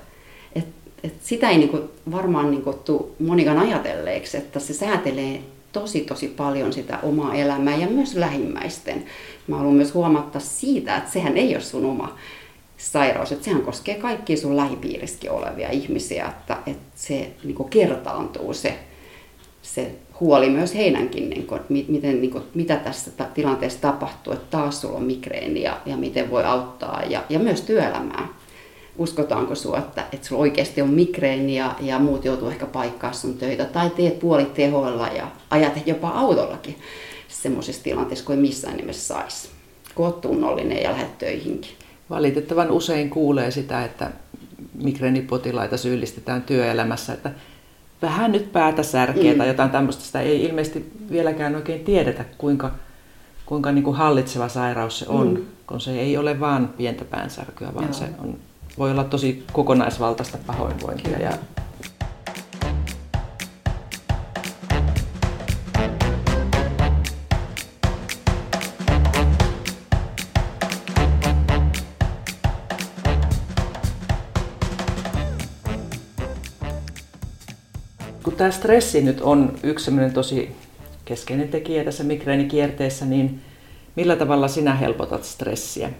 Et, 0.54 0.66
et 1.04 1.14
sitä 1.22 1.50
ei 1.50 1.58
niinku 1.58 1.80
varmaan 2.10 2.50
niinku 2.50 2.72
tuu 2.72 3.16
monikaan 3.18 3.58
ajatelleeksi, 3.58 4.36
että 4.36 4.60
se 4.60 4.74
säätelee 4.74 5.40
tosi 5.72 6.00
tosi 6.00 6.28
paljon 6.28 6.72
sitä 6.72 6.98
omaa 7.02 7.34
elämää 7.34 7.76
ja 7.76 7.86
myös 7.86 8.14
lähimmäisten. 8.14 9.04
Mä 9.46 9.56
haluan 9.56 9.74
myös 9.74 9.94
huomata 9.94 10.40
siitä, 10.40 10.96
että 10.96 11.10
sehän 11.10 11.36
ei 11.36 11.54
ole 11.54 11.62
sun 11.62 11.84
oma 11.84 12.18
sairaus, 12.92 13.32
että 13.32 13.44
sehän 13.44 13.62
koskee 13.62 13.94
kaikkia 13.94 14.36
sun 14.36 14.56
lähipiirissäkin 14.56 15.30
olevia 15.30 15.70
ihmisiä, 15.70 16.26
että, 16.26 16.58
että 16.66 16.82
se 16.94 17.30
niin 17.44 17.68
kertaantuu 17.70 18.54
se, 18.54 18.78
se 19.62 19.90
huoli 20.20 20.50
myös 20.50 20.74
heidänkin, 20.74 21.30
niin 21.30 21.46
kuin, 21.46 21.60
että 21.60 21.72
miten, 21.72 22.20
niin 22.20 22.30
kuin, 22.30 22.44
mitä 22.54 22.76
tässä 22.76 23.10
tilanteessa 23.34 23.80
tapahtuu, 23.80 24.32
että 24.32 24.46
taas 24.50 24.80
sulla 24.80 24.96
on 24.96 25.02
migreeni 25.02 25.62
ja, 25.62 25.80
ja 25.86 25.96
miten 25.96 26.30
voi 26.30 26.44
auttaa 26.44 27.02
ja, 27.02 27.24
ja 27.28 27.38
myös 27.38 27.60
työelämää. 27.60 28.28
Uskotaanko 28.98 29.54
sinua, 29.54 29.78
että, 29.78 30.06
että 30.12 30.26
sulla 30.26 30.42
oikeasti 30.42 30.82
on 30.82 30.90
migreeni 30.90 31.56
ja, 31.56 31.74
ja 31.80 31.98
muut 31.98 32.24
joutuu 32.24 32.48
ehkä 32.48 32.66
paikkaa 32.66 33.12
sun 33.12 33.38
töitä 33.38 33.64
tai 33.64 33.90
teet 33.90 34.18
puolitehoilla 34.18 35.08
ja 35.08 35.28
ajat 35.50 35.86
jopa 35.86 36.08
autollakin 36.08 36.76
semmoisessa 37.28 37.82
tilanteessa, 37.82 38.32
ei 38.32 38.38
missään 38.38 38.76
nimessä 38.76 39.14
saisi. 39.14 39.48
Kun 39.94 40.06
oot 40.06 40.20
tunnollinen 40.20 40.82
ja 40.82 40.90
lähdet 40.90 41.18
töihinkin. 41.18 41.83
Valitettavan 42.14 42.70
usein 42.70 43.10
kuulee 43.10 43.50
sitä, 43.50 43.84
että 43.84 44.10
migreenipotilaita 44.82 45.76
syyllistetään 45.76 46.42
työelämässä, 46.42 47.12
että 47.12 47.30
vähän 48.02 48.32
nyt 48.32 48.52
päätä 48.52 48.82
särkeä 48.82 49.32
mm. 49.32 49.38
tai 49.38 49.48
jotain 49.48 49.70
tämmöistä. 49.70 50.04
Sitä 50.04 50.20
ei 50.20 50.44
ilmeisesti 50.44 50.92
vieläkään 51.10 51.54
oikein 51.54 51.84
tiedetä, 51.84 52.24
kuinka, 52.38 52.70
kuinka 53.46 53.72
niin 53.72 53.84
kuin 53.84 53.96
hallitseva 53.96 54.48
sairaus 54.48 54.98
se 54.98 55.06
on, 55.08 55.34
mm. 55.34 55.44
kun 55.66 55.80
se 55.80 56.00
ei 56.00 56.16
ole 56.16 56.40
vain 56.40 56.68
pientä 56.68 57.04
päänsärkyä, 57.04 57.74
vaan 57.74 57.84
Joo. 57.84 57.92
se 57.92 58.04
on, 58.18 58.38
voi 58.78 58.90
olla 58.90 59.04
tosi 59.04 59.44
kokonaisvaltaista 59.52 60.38
pahoinvointia 60.46 61.18
ja 61.18 61.32
kun 78.34 78.38
tämä 78.38 78.50
stressi 78.50 79.02
nyt 79.02 79.20
on 79.20 79.56
yksi 79.62 79.90
tosi 80.14 80.50
keskeinen 81.04 81.48
tekijä 81.48 81.84
tässä 81.84 82.04
migreenikierteessä, 82.04 83.04
niin 83.04 83.40
millä 83.96 84.16
tavalla 84.16 84.48
sinä 84.48 84.74
helpotat 84.74 85.24
stressiä? 85.24 85.90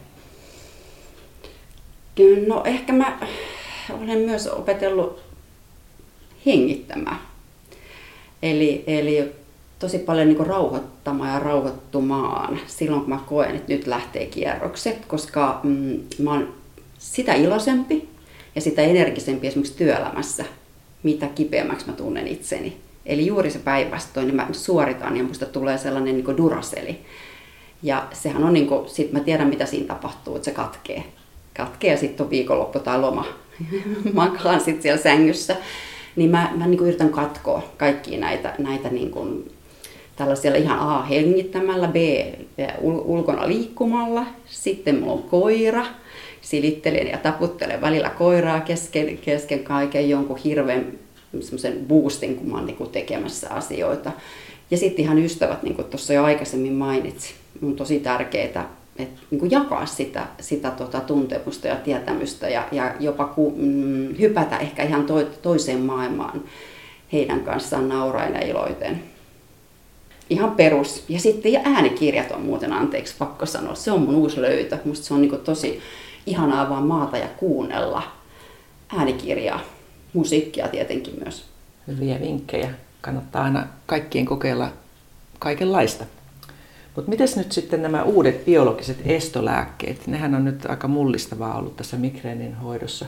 No 2.47 2.62
ehkä 2.64 2.93
mä 2.93 3.19
olen 3.91 4.19
myös 4.19 4.47
opetellut 4.47 5.21
hengittämään. 6.47 7.19
Eli, 8.43 8.85
eli 8.87 9.33
tosi 9.79 9.99
paljon 9.99 10.29
niin 10.29 10.47
rauhoittamaan 10.47 11.33
ja 11.33 11.38
rauhoittumaan 11.38 12.61
silloin, 12.67 13.00
kun 13.00 13.11
mä 13.11 13.21
koen, 13.26 13.57
että 13.57 13.73
nyt 13.73 13.87
lähtee 13.87 14.26
kierrokset, 14.26 15.07
koska 15.07 15.61
mm, 15.62 16.00
mä 16.19 16.31
oon 16.31 16.55
sitä 16.99 17.35
iloisempi 17.35 18.09
ja 18.55 18.61
sitä 18.61 18.83
energisempi 18.83 19.47
esimerkiksi 19.47 19.79
työelämässä 19.79 20.45
mitä 21.04 21.26
kipeämmäksi 21.26 21.87
mä 21.87 21.92
tunnen 21.92 22.28
itseni. 22.28 22.76
Eli 23.06 23.26
juuri 23.26 23.50
se 23.50 23.58
päinvastoin, 23.58 24.26
niin 24.26 24.37
mä 24.37 24.49
suoritan 24.52 25.16
ja 25.16 25.25
musta 25.25 25.46
tulee 25.46 25.78
sellainen 25.78 26.14
niin 26.14 26.37
duraseli. 26.37 26.99
Ja 27.82 28.06
sehän 28.12 28.44
on 28.44 28.52
niin 28.52 28.66
kuin, 28.66 28.88
sit 28.88 29.12
mä 29.12 29.20
tiedän 29.20 29.49
mitä 29.49 29.66
siinä 29.66 29.87
tapahtuu, 29.87 30.37
että 30.37 30.44
se 30.44 30.50
katkee. 30.50 31.04
Katkee 31.56 31.90
ja 31.90 31.99
sitten 31.99 32.25
on 32.25 32.30
viikonloppu 32.30 32.78
tai 32.78 33.00
loma. 33.00 33.25
Makaan 34.12 34.61
sitten 34.61 34.82
siellä 34.82 35.02
sängyssä. 35.02 35.56
Niin 36.16 36.30
mä, 36.30 36.50
mä 36.56 36.66
niin 36.66 36.78
kuin 36.78 36.88
yritän 36.88 37.11
katkoa 37.11 37.62
kaikkia 37.76 38.18
näitä, 38.18 38.54
näitä 38.58 38.88
niin 38.88 39.11
kuin, 39.11 39.50
tällaisia 40.16 40.54
ihan 40.54 40.78
A 40.78 41.02
hengittämällä, 41.02 41.88
B 41.88 41.97
ulkona 42.83 43.49
liikkumalla. 43.49 44.26
Sitten 44.47 45.00
mulla 45.00 45.12
on 45.12 45.23
koira, 45.23 45.87
silittelen 46.40 47.06
ja 47.06 47.18
taputtelen 47.18 47.80
välillä 47.80 48.11
koiraa 48.11 48.61
kesken, 48.61 49.18
kesken 49.18 49.64
kaiken 49.64 50.11
jonkun 50.11 50.37
hirveän 50.37 50.87
semmoisen 51.40 51.85
boostin, 51.88 52.37
kun 52.37 52.50
mä 52.50 52.56
oon 52.56 52.66
niin 52.66 52.90
tekemässä 52.92 53.50
asioita. 53.50 54.12
Ja 54.71 54.76
sitten 54.76 55.04
ihan 55.04 55.18
ystävät, 55.18 55.62
niin 55.62 55.75
kuin 55.75 55.88
tuossa 55.88 56.12
jo 56.12 56.25
aikaisemmin 56.25 56.73
mainitsin, 56.73 57.37
on 57.62 57.76
tosi 57.76 58.00
tärkeää 58.00 58.68
että 58.97 59.23
niin 59.30 59.50
jakaa 59.50 59.87
sitä, 59.87 60.26
sitä 60.40 60.71
tota, 60.71 61.00
tuntemusta 61.00 61.68
ja 61.68 61.76
tietämystä 61.76 62.49
ja, 62.49 62.68
ja 62.73 62.94
jopa 63.00 63.25
ku, 63.25 63.54
mm, 63.56 64.18
hypätä 64.18 64.59
ehkä 64.59 64.83
ihan 64.83 65.06
to, 65.06 65.23
toiseen 65.23 65.80
maailmaan 65.80 66.42
heidän 67.12 67.40
kanssaan 67.40 67.88
nauraen 67.88 68.35
ja 68.35 68.40
iloiten. 68.40 69.13
Ihan 70.31 70.50
perus. 70.50 71.04
Ja 71.09 71.21
sitten 71.21 71.52
ja 71.52 71.61
äänikirjat 71.64 72.31
on 72.31 72.40
muuten, 72.40 72.73
anteeksi, 72.73 73.14
pakko 73.19 73.47
sanoa. 73.47 73.75
Se 73.75 73.93
on 73.93 74.02
mun 74.02 74.14
uusi 74.14 74.40
löytö. 74.40 74.78
Musta 74.85 75.07
se 75.07 75.14
on 75.14 75.21
niin 75.21 75.38
tosi 75.45 75.81
ihanaa 76.26 76.71
vaan 76.71 76.87
maata 76.87 77.16
ja 77.19 77.28
kuunnella 77.37 78.02
äänikirjaa, 78.97 79.61
musiikkia 80.12 80.69
tietenkin 80.69 81.14
myös. 81.25 81.45
Hyviä 81.87 82.21
vinkkejä. 82.21 82.71
Kannattaa 83.00 83.45
aina 83.45 83.66
kaikkien 83.87 84.26
kokeilla 84.26 84.73
kaikenlaista. 85.38 86.04
Mutta 86.97 87.11
miten 87.11 87.28
nyt 87.37 87.52
sitten 87.52 87.83
nämä 87.83 88.02
uudet 88.02 88.45
biologiset 88.45 88.99
estolääkkeet? 89.04 90.07
Nehän 90.07 90.35
on 90.35 90.45
nyt 90.45 90.66
aika 90.66 90.88
mullistavaa 90.88 91.59
ollut 91.59 91.76
tässä 91.76 91.97
migreenin 91.97 92.54
hoidossa. 92.54 93.07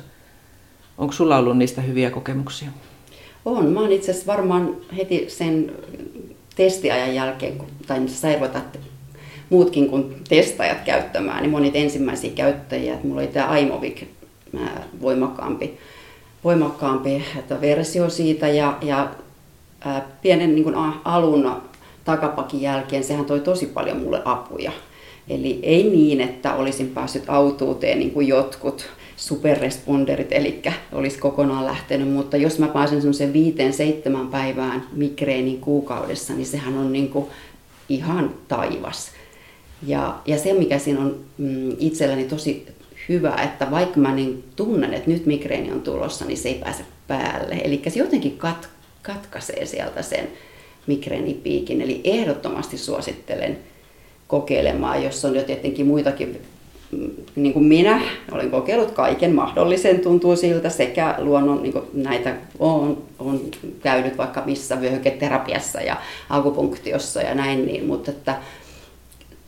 Onko 0.98 1.12
sulla 1.12 1.36
ollut 1.36 1.58
niistä 1.58 1.80
hyviä 1.80 2.10
kokemuksia? 2.10 2.68
On. 3.44 3.66
Mä 3.66 3.80
oon 3.80 3.92
itse 3.92 4.10
asiassa 4.10 4.32
varmaan 4.32 4.76
heti 4.96 5.24
sen 5.28 5.72
testiajan 6.56 7.14
jälkeen, 7.14 7.58
tai 7.86 8.08
sä 8.08 8.28
muutkin 9.50 9.88
kuin 9.88 10.16
testajat 10.28 10.80
käyttämään, 10.84 11.42
niin 11.42 11.50
monet 11.50 11.76
ensimmäisiä 11.76 12.30
käyttäjiä. 12.30 12.94
Että 12.94 13.06
mulla 13.06 13.20
oli 13.20 13.28
tämä 13.28 13.46
Aimovik 13.46 14.04
voimakkaampi, 15.02 15.78
voimakkaampi 16.44 17.24
että 17.38 17.60
versio 17.60 18.10
siitä 18.10 18.48
ja, 18.48 18.78
ja 18.82 19.10
ää, 19.80 20.06
pienen 20.22 20.54
niin 20.54 20.64
kuin 20.64 20.76
alun 21.04 21.52
takapakin 22.04 22.60
jälkeen 22.62 23.04
sehän 23.04 23.24
toi 23.24 23.40
tosi 23.40 23.66
paljon 23.66 23.96
mulle 23.96 24.22
apuja. 24.24 24.72
Eli 25.28 25.58
ei 25.62 25.82
niin, 25.82 26.20
että 26.20 26.54
olisin 26.54 26.88
päässyt 26.88 27.24
autuuteen 27.28 27.98
niin 27.98 28.10
kuin 28.10 28.28
jotkut 28.28 28.86
superresponderit, 29.16 30.32
eli 30.32 30.62
olisi 30.92 31.18
kokonaan 31.18 31.66
lähtenyt, 31.66 32.12
mutta 32.12 32.36
jos 32.36 32.58
mä 32.58 32.68
pääsen 32.68 33.00
semmoisen 33.00 33.32
viiteen, 33.32 33.72
seitsemän 33.72 34.28
päivään 34.28 34.86
migreenin 34.92 35.60
kuukaudessa, 35.60 36.34
niin 36.34 36.46
sehän 36.46 36.78
on 36.78 36.92
niin 36.92 37.08
kuin 37.08 37.26
ihan 37.88 38.34
taivas. 38.48 39.10
Ja, 39.86 40.18
ja 40.26 40.38
se, 40.38 40.52
mikä 40.52 40.78
siinä 40.78 41.00
on 41.00 41.16
mm, 41.38 41.76
itselläni 41.78 42.24
tosi 42.24 42.66
hyvä, 43.08 43.34
että 43.44 43.70
vaikka 43.70 44.00
mä 44.00 44.14
niin 44.14 44.44
tunnen, 44.56 44.94
että 44.94 45.10
nyt 45.10 45.26
migreeni 45.26 45.72
on 45.72 45.82
tulossa, 45.82 46.24
niin 46.24 46.38
se 46.38 46.48
ei 46.48 46.54
pääse 46.54 46.84
päälle. 47.08 47.54
Eli 47.64 47.82
se 47.88 47.98
jotenkin 47.98 48.38
kat, 48.38 48.68
katkaisee 49.02 49.66
sieltä 49.66 50.02
sen 50.02 50.28
migreenipiikin. 50.86 51.82
Eli 51.82 52.00
ehdottomasti 52.04 52.78
suosittelen 52.78 53.58
kokeilemaan, 54.28 55.04
jos 55.04 55.24
on 55.24 55.36
jo 55.36 55.42
tietenkin 55.42 55.86
muitakin, 55.86 56.40
niin 57.36 57.52
kuin 57.52 57.64
minä, 57.64 58.00
olen 58.32 58.50
kokeillut 58.50 58.90
kaiken 58.90 59.34
mahdollisen, 59.34 60.00
tuntuu 60.00 60.36
siltä, 60.36 60.70
sekä 60.70 61.14
luonnon, 61.18 61.62
niin 61.62 61.72
kuin 61.72 61.84
näitä 61.94 62.34
on, 62.58 63.02
on 63.18 63.40
käynyt 63.82 64.18
vaikka 64.18 64.42
missä 64.46 64.80
vyöhyketerapiassa 64.80 65.80
ja 65.80 65.96
akupunktiossa 66.30 67.22
ja 67.22 67.34
näin, 67.34 67.66
niin, 67.66 67.86
mutta 67.86 68.10
että 68.10 68.34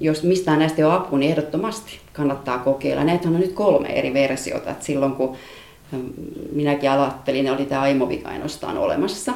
jos 0.01 0.23
mistään 0.23 0.59
näistä 0.59 0.79
ei 0.79 0.85
ole 0.85 0.95
apua, 0.95 1.19
niin 1.19 1.31
ehdottomasti 1.31 1.99
kannattaa 2.13 2.59
kokeilla. 2.59 3.05
Näitä 3.05 3.29
on 3.29 3.41
nyt 3.41 3.53
kolme 3.53 3.89
eri 3.89 4.15
versiota. 4.15 4.71
että 4.71 4.85
silloin 4.85 5.13
kun 5.13 5.37
ähm, 5.95 6.07
minäkin 6.53 6.91
alattelin, 6.91 7.53
oli 7.53 7.65
tämä 7.65 7.81
Aimovik 7.81 8.27
ainoastaan 8.27 8.79
olemassa. 8.79 9.33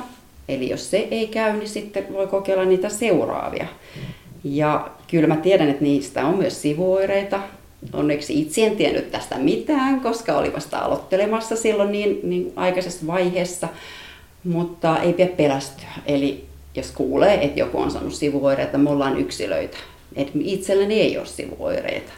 Eli 0.49 0.71
jos 0.71 0.91
se 0.91 1.09
ei 1.11 1.27
käy, 1.27 1.53
niin 1.53 1.69
sitten 1.69 2.13
voi 2.13 2.27
kokeilla 2.27 2.65
niitä 2.65 2.89
seuraavia. 2.89 3.67
Ja 4.45 4.91
kyllä 5.11 5.27
mä 5.27 5.37
tiedän, 5.37 5.69
että 5.69 5.83
niistä 5.83 6.27
on 6.27 6.37
myös 6.39 6.63
sivuoireita. 6.63 7.41
Onneksi 7.93 8.41
itse 8.41 8.67
en 8.67 8.77
tiennyt 8.77 9.11
tästä 9.11 9.39
mitään, 9.39 10.01
koska 10.01 10.39
oli 10.39 10.53
vasta 10.53 10.79
aloittelemassa 10.79 11.57
silloin 11.57 11.93
niin, 11.93 12.21
niin 12.23 12.53
aikaisessa 12.57 13.07
vaiheessa. 13.07 13.69
Mutta 14.45 14.99
ei 14.99 15.13
pidä 15.13 15.29
pelästyä. 15.29 15.89
Eli 16.07 16.45
jos 16.75 16.91
kuulee, 16.91 17.45
että 17.45 17.61
joku 17.61 17.79
on 17.79 17.91
saanut 17.91 18.15
sivuoireita, 18.15 18.79
me 18.79 18.91
ollaan 18.91 19.19
yksilöitä 19.19 19.77
että 20.17 20.39
itselläni 20.43 21.01
ei 21.01 21.19
ole 21.19 21.27
sivuoireita. 21.27 22.13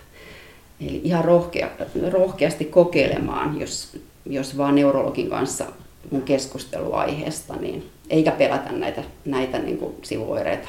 Eli 0.81 1.01
ihan 1.05 1.25
rohkea, 1.25 1.69
rohkeasti 2.11 2.65
kokeilemaan, 2.65 3.61
jos, 3.61 3.99
jos 4.27 4.57
vaan 4.57 4.75
neurologin 4.75 5.31
kanssa 5.31 5.65
on 6.13 6.23
keskustelu 6.23 6.93
aiheesta, 6.93 7.57
niin 7.57 7.91
eikä 8.11 8.31
pelätä 8.31 8.73
näitä, 8.73 9.03
näitä 9.25 9.59
niin 9.59 9.79
kuin 9.79 9.95
sivuoireita. 10.03 10.69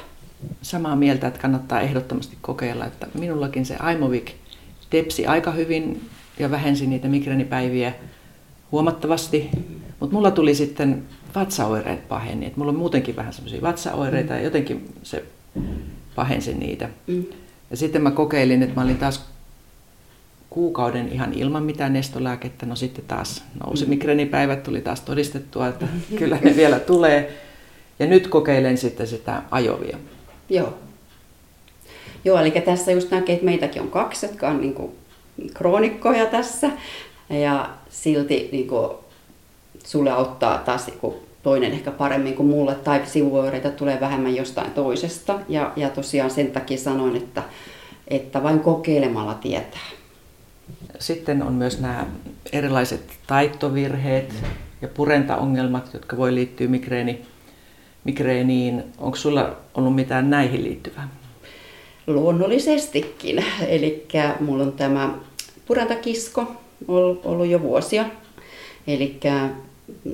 Samaa 0.62 0.96
mieltä, 0.96 1.28
että 1.28 1.40
kannattaa 1.40 1.82
ehdottomasti 1.82 2.38
kokeilla, 2.42 2.86
että 2.86 3.08
minullakin 3.14 3.66
se 3.66 3.76
Aimovik 3.80 4.32
tepsi 4.96 5.28
aika 5.28 5.52
hyvin 5.52 6.10
ja 6.40 6.52
vähensi 6.52 6.88
niitä 6.88 7.08
migreenipäiviä 7.08 7.94
huomattavasti, 8.72 9.50
Mutta 10.00 10.16
mulla 10.16 10.32
tuli 10.32 10.56
sitten 10.56 11.04
vatsaoireet 11.36 12.08
paheni. 12.08 12.46
Et 12.46 12.58
mulla 12.58 12.72
on 12.72 12.78
muutenkin 12.78 13.16
vähän 13.16 13.34
semmoisia 13.34 13.62
vatsaoireita 13.62 14.34
mm. 14.34 14.40
ja 14.40 14.44
jotenkin 14.44 14.94
se 15.04 15.24
pahensi 16.16 16.54
niitä. 16.54 16.90
Mm. 17.08 17.24
Ja 17.72 17.78
sitten 17.78 18.02
mä 18.02 18.12
kokeilin, 18.12 18.64
että 18.64 18.76
mä 18.76 18.82
olin 18.82 18.98
taas 18.98 19.26
kuukauden 20.50 21.10
ihan 21.12 21.34
ilman 21.34 21.64
mitään 21.64 21.94
nestolääkettä. 21.94 22.66
No 22.66 22.76
sitten 22.76 23.06
taas 23.08 23.44
nousi 23.64 23.86
mm. 23.86 23.90
migreenipäivät, 23.90 24.64
tuli 24.64 24.82
taas 24.82 25.02
todistettua, 25.02 25.68
että 25.68 25.88
kyllä 26.20 26.38
ne 26.44 26.56
vielä 26.56 26.80
tulee. 26.80 27.38
Ja 28.00 28.06
nyt 28.06 28.28
kokeilen 28.28 28.78
sitten 28.78 29.08
sitä 29.08 29.42
ajovia. 29.52 29.98
Joo. 30.50 30.78
Joo, 32.26 32.40
eli 32.40 32.52
tässä 32.52 32.92
just 32.92 33.12
näkee, 33.12 33.34
että 33.34 33.46
meitäkin 33.46 33.82
on 33.82 33.92
kaksi, 33.92 34.26
jotka 34.26 34.48
on 34.48 34.62
niin 34.62 34.74
kuin 34.74 34.92
kroonikkoja 35.54 36.26
tässä. 36.26 36.70
Ja 37.30 37.70
silti 37.90 38.50
niin 38.52 38.68
kuin, 38.68 38.92
sulle 39.84 40.12
auttaa 40.12 40.58
taas 40.58 40.88
niin 40.88 41.00
kuin, 41.00 41.16
toinen 41.44 41.72
ehkä 41.72 41.92
paremmin 41.92 42.36
kuin 42.36 42.50
mulle, 42.50 42.76
tai 42.76 43.02
sivuoireita 43.06 43.70
tulee 43.70 44.00
vähemmän 44.00 44.36
jostain 44.36 44.72
toisesta. 44.72 45.40
Ja, 45.50 45.74
ja 45.76 45.90
tosiaan 45.90 46.32
sen 46.32 46.52
takia 46.52 46.78
sanoin, 46.78 47.16
että, 47.16 47.44
että 48.08 48.44
vain 48.44 48.60
kokeilemalla 48.60 49.34
tietää. 49.34 49.88
Sitten 51.00 51.44
on 51.44 51.54
myös 51.54 51.80
nämä 51.80 52.06
erilaiset 52.52 53.04
taittovirheet 53.28 54.34
ja 54.82 54.88
purentaongelmat, 54.88 55.94
jotka 55.94 56.18
voi 56.18 56.36
liittyä 56.36 56.68
migreeni, 56.68 57.26
migreeniin. 58.04 58.84
Onko 58.98 59.18
sulla 59.18 59.56
ollut 59.74 59.96
mitään 59.96 60.30
näihin 60.30 60.64
liittyvää? 60.64 61.08
Luonnollisestikin. 62.08 63.46
Eli 63.68 64.06
mulla 64.40 64.64
on 64.64 64.72
tämä 64.72 65.16
purentakisko 65.68 66.52
ollut 66.88 67.48
jo 67.48 67.62
vuosia. 67.62 68.06
Eli 68.88 69.20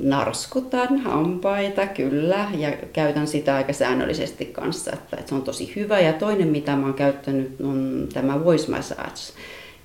narskutan 0.02 0.98
hampaita 0.98 1.88
kyllä 1.88 2.48
ja 2.58 2.72
käytän 2.94 3.28
sitä 3.28 3.56
aika 3.56 3.74
säännöllisesti 3.74 4.46
kanssa, 4.46 4.92
että, 4.94 5.18
se 5.26 5.36
on 5.36 5.42
tosi 5.42 5.74
hyvä. 5.76 6.00
Ja 6.00 6.14
toinen 6.14 6.48
mitä 6.48 6.76
mä 6.76 6.86
oon 6.86 6.94
käyttänyt 6.94 7.62
on 7.62 8.08
tämä 8.14 8.46
voice 8.46 8.72
massage 8.72 9.34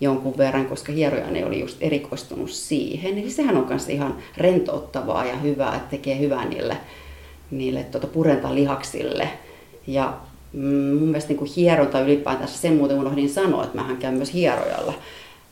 jonkun 0.00 0.38
verran, 0.38 0.66
koska 0.66 0.92
hierojani 0.92 1.44
oli 1.44 1.60
just 1.60 1.76
erikoistunut 1.80 2.50
siihen. 2.50 3.18
Eli 3.18 3.30
sehän 3.30 3.56
on 3.56 3.66
myös 3.68 3.88
ihan 3.88 4.16
rentouttavaa 4.36 5.24
ja 5.24 5.36
hyvää, 5.36 5.76
että 5.76 5.90
tekee 5.90 6.18
hyvää 6.18 6.44
niille, 6.44 6.76
niille 7.50 7.82
tuota 7.84 8.06
purentalihaksille. 8.06 9.28
Ja 9.86 10.20
mun 10.98 11.08
mielestä 11.08 11.28
niin 11.28 11.38
kuin 11.38 11.50
hieronta 11.56 12.00
ylipäätään, 12.00 12.48
sen 12.48 12.76
muuten 12.76 12.98
unohdin 12.98 13.28
sanoa, 13.28 13.64
että 13.64 13.76
mähän 13.76 13.96
käyn 13.96 14.14
myös 14.14 14.34
hierojalla 14.34 14.94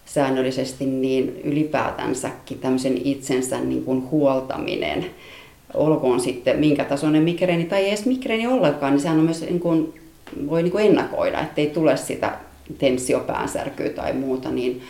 säännöllisesti, 0.06 0.86
niin 0.86 1.40
ylipäätänsäkin 1.44 2.58
tämmöisen 2.58 3.00
itsensä 3.04 3.60
niin 3.60 3.84
kuin 3.84 4.10
huoltaminen, 4.10 5.06
olkoon 5.74 6.20
sitten 6.20 6.58
minkä 6.58 6.84
tasoinen 6.84 7.22
migreeni 7.22 7.64
tai 7.64 7.80
ei 7.80 7.88
edes 7.88 8.06
migreeni 8.06 8.46
ollenkaan, 8.46 8.92
niin 8.92 9.00
sehän 9.00 9.18
on 9.18 9.24
myös 9.24 9.40
niin 9.40 9.60
kuin, 9.60 9.94
voi 10.50 10.62
niin 10.62 10.72
kuin 10.72 10.86
ennakoida, 10.86 11.40
ettei 11.40 11.66
tule 11.66 11.96
sitä 11.96 12.32
tenssiopäänsärkyä 12.78 13.88
tai 13.88 14.12
muuta, 14.12 14.50
niin, 14.50 14.82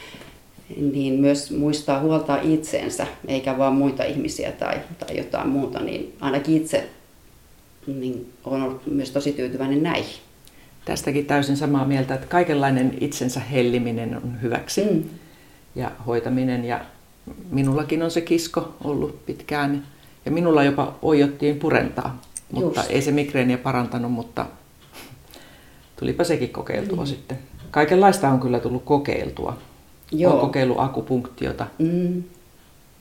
niin 0.92 1.20
myös 1.20 1.50
muistaa 1.50 2.00
huoltaa 2.00 2.38
itsensä, 2.42 3.06
eikä 3.28 3.58
vaan 3.58 3.74
muita 3.74 4.04
ihmisiä 4.04 4.52
tai, 4.52 4.76
tai 4.98 5.16
jotain 5.16 5.48
muuta, 5.48 5.80
niin 5.80 6.12
ainakin 6.20 6.56
itse 6.56 6.88
niin 7.86 8.32
olen 8.44 8.62
ollut 8.62 8.86
myös 8.86 9.10
tosi 9.10 9.32
tyytyväinen 9.32 9.82
näihin. 9.82 10.16
Tästäkin 10.84 11.26
täysin 11.26 11.56
samaa 11.56 11.84
mieltä, 11.84 12.14
että 12.14 12.26
kaikenlainen 12.26 12.98
itsensä 13.00 13.40
helliminen 13.40 14.16
on 14.16 14.42
hyväksi 14.42 14.84
mm. 14.84 15.02
ja 15.74 15.90
hoitaminen. 16.06 16.64
Ja 16.64 16.80
minullakin 17.50 18.02
on 18.02 18.10
se 18.10 18.20
kisko 18.20 18.74
ollut 18.84 19.26
pitkään 19.26 19.86
ja 20.24 20.30
minulla 20.30 20.64
jopa 20.64 20.94
oijottiin 21.02 21.58
purentaa, 21.58 22.22
mutta 22.52 22.80
Just. 22.80 22.90
ei 22.90 23.02
se 23.02 23.12
migreeniä 23.12 23.58
parantanut, 23.58 24.12
mutta 24.12 24.46
tulipa 25.96 26.24
sekin 26.24 26.50
kokeiltua 26.50 27.02
mm. 27.02 27.06
sitten. 27.06 27.38
Kaikenlaista 27.70 28.28
on 28.28 28.40
kyllä 28.40 28.60
tullut 28.60 28.84
kokeiltua. 28.84 29.58
Joo. 30.12 30.32
Olen 30.32 30.40
kokeillut 30.40 30.80
akupunktiota. 30.80 31.66
Mm. 31.78 32.22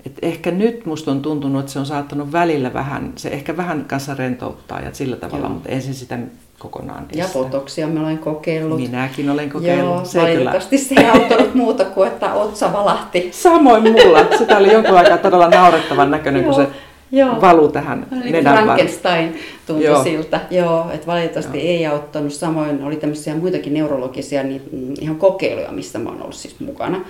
Et 0.05 0.17
ehkä 0.21 0.51
nyt 0.51 0.85
musta 0.85 1.11
on 1.11 1.21
tuntunut, 1.21 1.59
että 1.59 1.71
se 1.71 1.79
on 1.79 1.85
saattanut 1.85 2.31
välillä 2.31 2.73
vähän, 2.73 3.13
se 3.15 3.29
ehkä 3.29 3.57
vähän 3.57 3.85
kanssa 3.85 4.15
rentouttaa 4.15 4.79
ja 4.79 4.89
sillä 4.93 5.15
tavalla, 5.15 5.45
Joo. 5.45 5.53
mutta 5.53 5.69
ensin 5.69 5.93
sitä 5.93 6.19
kokonaan 6.59 7.05
Ja 7.15 7.25
potoksia 7.33 7.87
mä 7.87 7.99
olen 7.99 8.17
kokeillut. 8.17 8.79
Minäkin 8.79 9.29
olen 9.29 9.49
kokeillut. 9.49 9.95
Joo, 9.95 10.05
se 10.05 10.21
valitettavasti 10.21 10.77
kyllä... 10.77 11.01
se 11.01 11.01
ei 11.01 11.21
auttanut 11.21 11.55
muuta 11.55 11.85
kuin, 11.85 12.07
että 12.07 12.33
otsa 12.33 12.73
valahti. 12.73 13.29
Samoin 13.31 13.83
mulla. 13.83 14.37
Sitä 14.37 14.57
oli 14.57 14.73
jonkun 14.73 14.97
aikaa 14.97 15.17
todella 15.17 15.49
naurettavan 15.49 16.11
näköinen, 16.11 16.43
kun 16.43 16.53
se 16.53 16.67
Joo. 17.11 17.41
valu 17.41 17.67
tähän 17.67 18.07
niin 18.11 18.31
nenän 18.31 18.63
Frankenstein 18.63 19.35
tuntui 19.67 19.85
Joo. 19.85 20.03
siltä. 20.03 20.39
Joo, 20.51 20.87
että 20.91 21.07
valitettavasti 21.07 21.57
Joo. 21.57 21.67
ei 21.67 21.85
auttanut. 21.85 22.33
Samoin 22.33 22.83
oli 22.83 22.95
tämmöisiä 22.95 23.35
muitakin 23.35 23.73
neurologisia 23.73 24.43
niin, 24.43 24.61
mm, 24.71 24.93
ihan 25.01 25.15
kokeiluja, 25.15 25.71
missä 25.71 25.99
mä 25.99 26.09
oon 26.09 26.21
ollut 26.21 26.35
siis 26.35 26.59
mukana, 26.59 27.01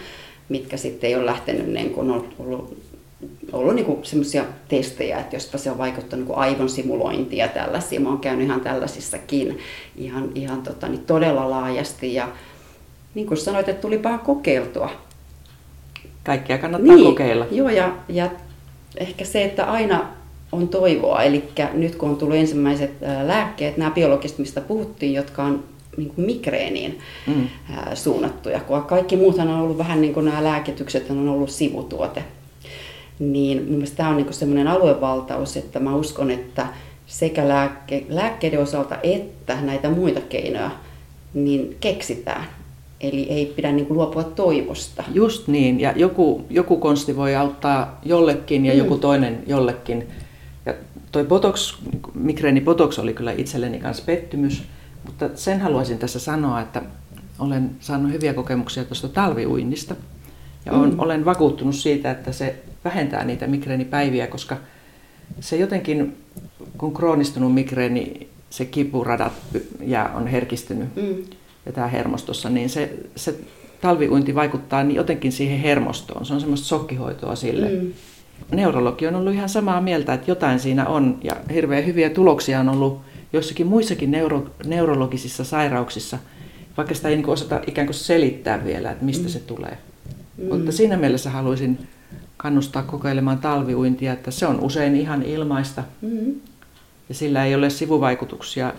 mitkä 0.50 0.78
sitten 0.78 1.08
ei 1.08 1.16
ole 1.16 1.26
lähtenyt 1.26 1.68
niin 1.68 1.90
kuin 1.90 2.12
on 2.12 2.28
ollut 2.40 2.78
ollut 3.52 3.76
niin 3.76 4.00
semmoisia 4.04 4.46
testejä, 4.68 5.20
että 5.20 5.36
jospa 5.36 5.58
se 5.58 5.72
on 5.72 5.78
vaikuttanut 5.78 6.28
niin 6.28 6.38
aivon 6.38 6.70
simulointia 6.70 7.48
tällaisia. 7.48 8.00
Mä 8.00 8.10
oon 8.10 8.20
käynyt 8.20 8.46
ihan 8.46 8.62
tällaisissakin 8.62 9.60
ihan, 9.96 10.30
ihan 10.36 10.62
tota, 10.62 10.88
niin 10.88 11.06
todella 11.06 11.50
laajasti 11.50 12.14
ja 12.14 12.30
niin 13.16 13.28
kuin 13.28 13.38
sanoit, 13.38 13.70
että 13.70 13.82
tulipa 13.82 14.18
kokeiltua. 14.18 14.90
Kaikkea 16.24 16.58
kannattaa 16.58 16.96
niin, 16.96 17.06
kokeilla. 17.06 17.46
Joo, 17.52 17.70
ja, 17.70 17.96
ja 18.10 18.30
ehkä 18.98 19.26
se, 19.26 19.44
että 19.44 19.66
aina 19.66 20.08
on 20.52 20.68
toivoa. 20.68 21.24
Eli 21.24 21.44
nyt 21.74 21.96
kun 21.96 22.10
on 22.10 22.16
tullut 22.16 22.38
ensimmäiset 22.38 22.92
lääkkeet, 23.24 23.78
nämä 23.78 23.92
biologiset, 23.92 24.38
mistä 24.38 24.62
puhuttiin, 24.62 25.14
jotka 25.14 25.44
on 25.44 25.64
niin 25.98 26.10
kuin 26.10 26.26
migreeniin 26.26 27.00
mm. 27.28 27.48
suunnattuja, 27.94 28.60
kun 28.60 28.84
kaikki 28.84 29.18
muuthan 29.18 29.48
on 29.48 29.60
ollut 29.60 29.78
vähän 29.78 30.02
niin 30.02 30.14
kuin 30.14 30.26
nämä 30.26 30.44
lääkitykset 30.44 31.10
on 31.10 31.30
ollut 31.30 31.50
sivutuote. 31.50 32.24
Niin 33.20 33.58
mun 33.58 33.72
mielestä 33.72 33.98
tämä 33.98 34.10
on 34.10 34.18
niin 34.18 34.34
semmoinen 34.34 34.68
aluevaltaus, 34.68 35.58
että 35.58 35.80
mä 35.80 35.96
uskon, 35.96 36.32
että 36.32 36.68
sekä 37.08 37.48
lääkke, 37.48 38.06
lääkkeiden 38.10 38.60
osalta 38.60 38.98
että 39.04 39.62
näitä 39.62 39.90
muita 39.90 40.22
keinoja 40.22 40.72
niin 41.34 41.78
keksitään. 41.80 42.46
Eli 43.02 43.28
ei 43.30 43.46
pidä 43.46 43.72
niin 43.72 43.86
kuin 43.86 43.98
luopua 43.98 44.24
toivosta. 44.24 45.04
Just 45.14 45.48
niin, 45.48 45.80
ja 45.80 45.94
joku, 45.96 46.46
joku 46.50 46.78
konsti 46.78 47.16
voi 47.16 47.36
auttaa 47.36 48.00
jollekin 48.06 48.66
ja 48.66 48.74
mm. 48.74 48.80
joku 48.80 48.98
toinen 48.98 49.44
jollekin. 49.48 50.08
Ja 50.66 50.74
toi 51.12 51.24
botox, 51.24 51.78
migreeni 52.14 52.62
botox 52.62 53.00
oli 53.00 53.14
kyllä 53.14 53.32
itselleni 53.32 53.80
kanssa 53.80 54.04
pettymys, 54.06 54.64
mutta 55.06 55.30
sen 55.36 55.62
haluaisin 55.62 55.98
tässä 55.98 56.20
sanoa, 56.20 56.62
että 56.62 56.82
olen 57.40 57.72
saanut 57.80 58.12
hyviä 58.12 58.34
kokemuksia 58.34 58.86
tuosta 58.86 59.08
talviuinnista. 59.08 59.96
Ja 60.66 60.72
on, 60.74 60.90
mm. 60.90 61.00
olen 61.00 61.26
vakuuttunut 61.26 61.76
siitä, 61.76 62.12
että 62.12 62.32
se 62.32 62.56
vähentää 62.86 63.24
niitä 63.24 63.48
migreenipäiviä, 63.48 64.28
koska 64.28 64.58
se 65.40 65.56
jotenkin, 65.56 66.18
kun 66.78 66.94
kroonistunut 66.94 67.54
migreeni, 67.54 68.28
se 68.50 68.66
kipuradat 68.66 69.34
ja 69.82 70.10
on 70.16 70.28
herkistynyt, 70.28 70.96
mm 70.96 71.16
ja 71.66 71.72
tämä 71.72 71.88
hermostossa, 71.88 72.50
niin 72.50 72.70
se, 72.70 72.94
se 73.16 73.36
talviuinti 73.82 74.36
vaikuttaa 74.36 74.84
niin 74.84 74.96
jotenkin 74.96 75.32
siihen 75.32 75.60
hermostoon. 75.60 76.26
Se 76.26 76.34
on 76.34 76.40
semmoista 76.40 76.68
sokkihoitoa 76.68 77.36
sille. 77.36 77.70
Mm. 77.70 77.94
Neurologi 78.52 79.08
on 79.08 79.16
ollut 79.16 79.34
ihan 79.34 79.50
samaa 79.50 79.82
mieltä, 79.82 80.14
että 80.14 80.32
jotain 80.32 80.60
siinä 80.60 80.88
on 80.88 81.18
ja 81.24 81.36
hirveän 81.54 81.86
hyviä 81.86 82.10
tuloksia 82.10 82.60
on 82.60 82.70
ollut 82.70 83.02
jossakin 83.34 83.68
muissakin 83.68 84.12
neuro, 84.12 84.48
neurologisissa 84.66 85.44
sairauksissa, 85.44 86.18
vaikka 86.78 86.96
sitä 86.96 87.10
ei 87.10 87.16
niin 87.16 87.30
osata 87.30 87.62
ikään 87.68 87.88
kuin 87.88 87.96
selittää 87.96 88.64
vielä, 88.64 88.92
että 88.92 89.06
mistä 89.06 89.24
mm. 89.24 89.30
se 89.30 89.40
tulee. 89.40 89.78
Mm. 90.38 90.46
Mutta 90.46 90.72
siinä 90.72 90.98
mielessä 90.98 91.30
haluaisin 91.30 91.88
kannustaa 92.38 92.84
kokeilemaan 92.84 93.38
talviuintia, 93.38 94.14
että 94.14 94.32
se 94.32 94.48
on 94.48 94.60
usein 94.60 94.96
ihan 94.96 95.24
ilmaista 95.24 95.84
mm. 96.02 96.36
ja 97.10 97.16
sillä 97.16 97.46
ei 97.46 97.56
ole 97.56 97.70
sivuvaikutuksia 97.70 98.74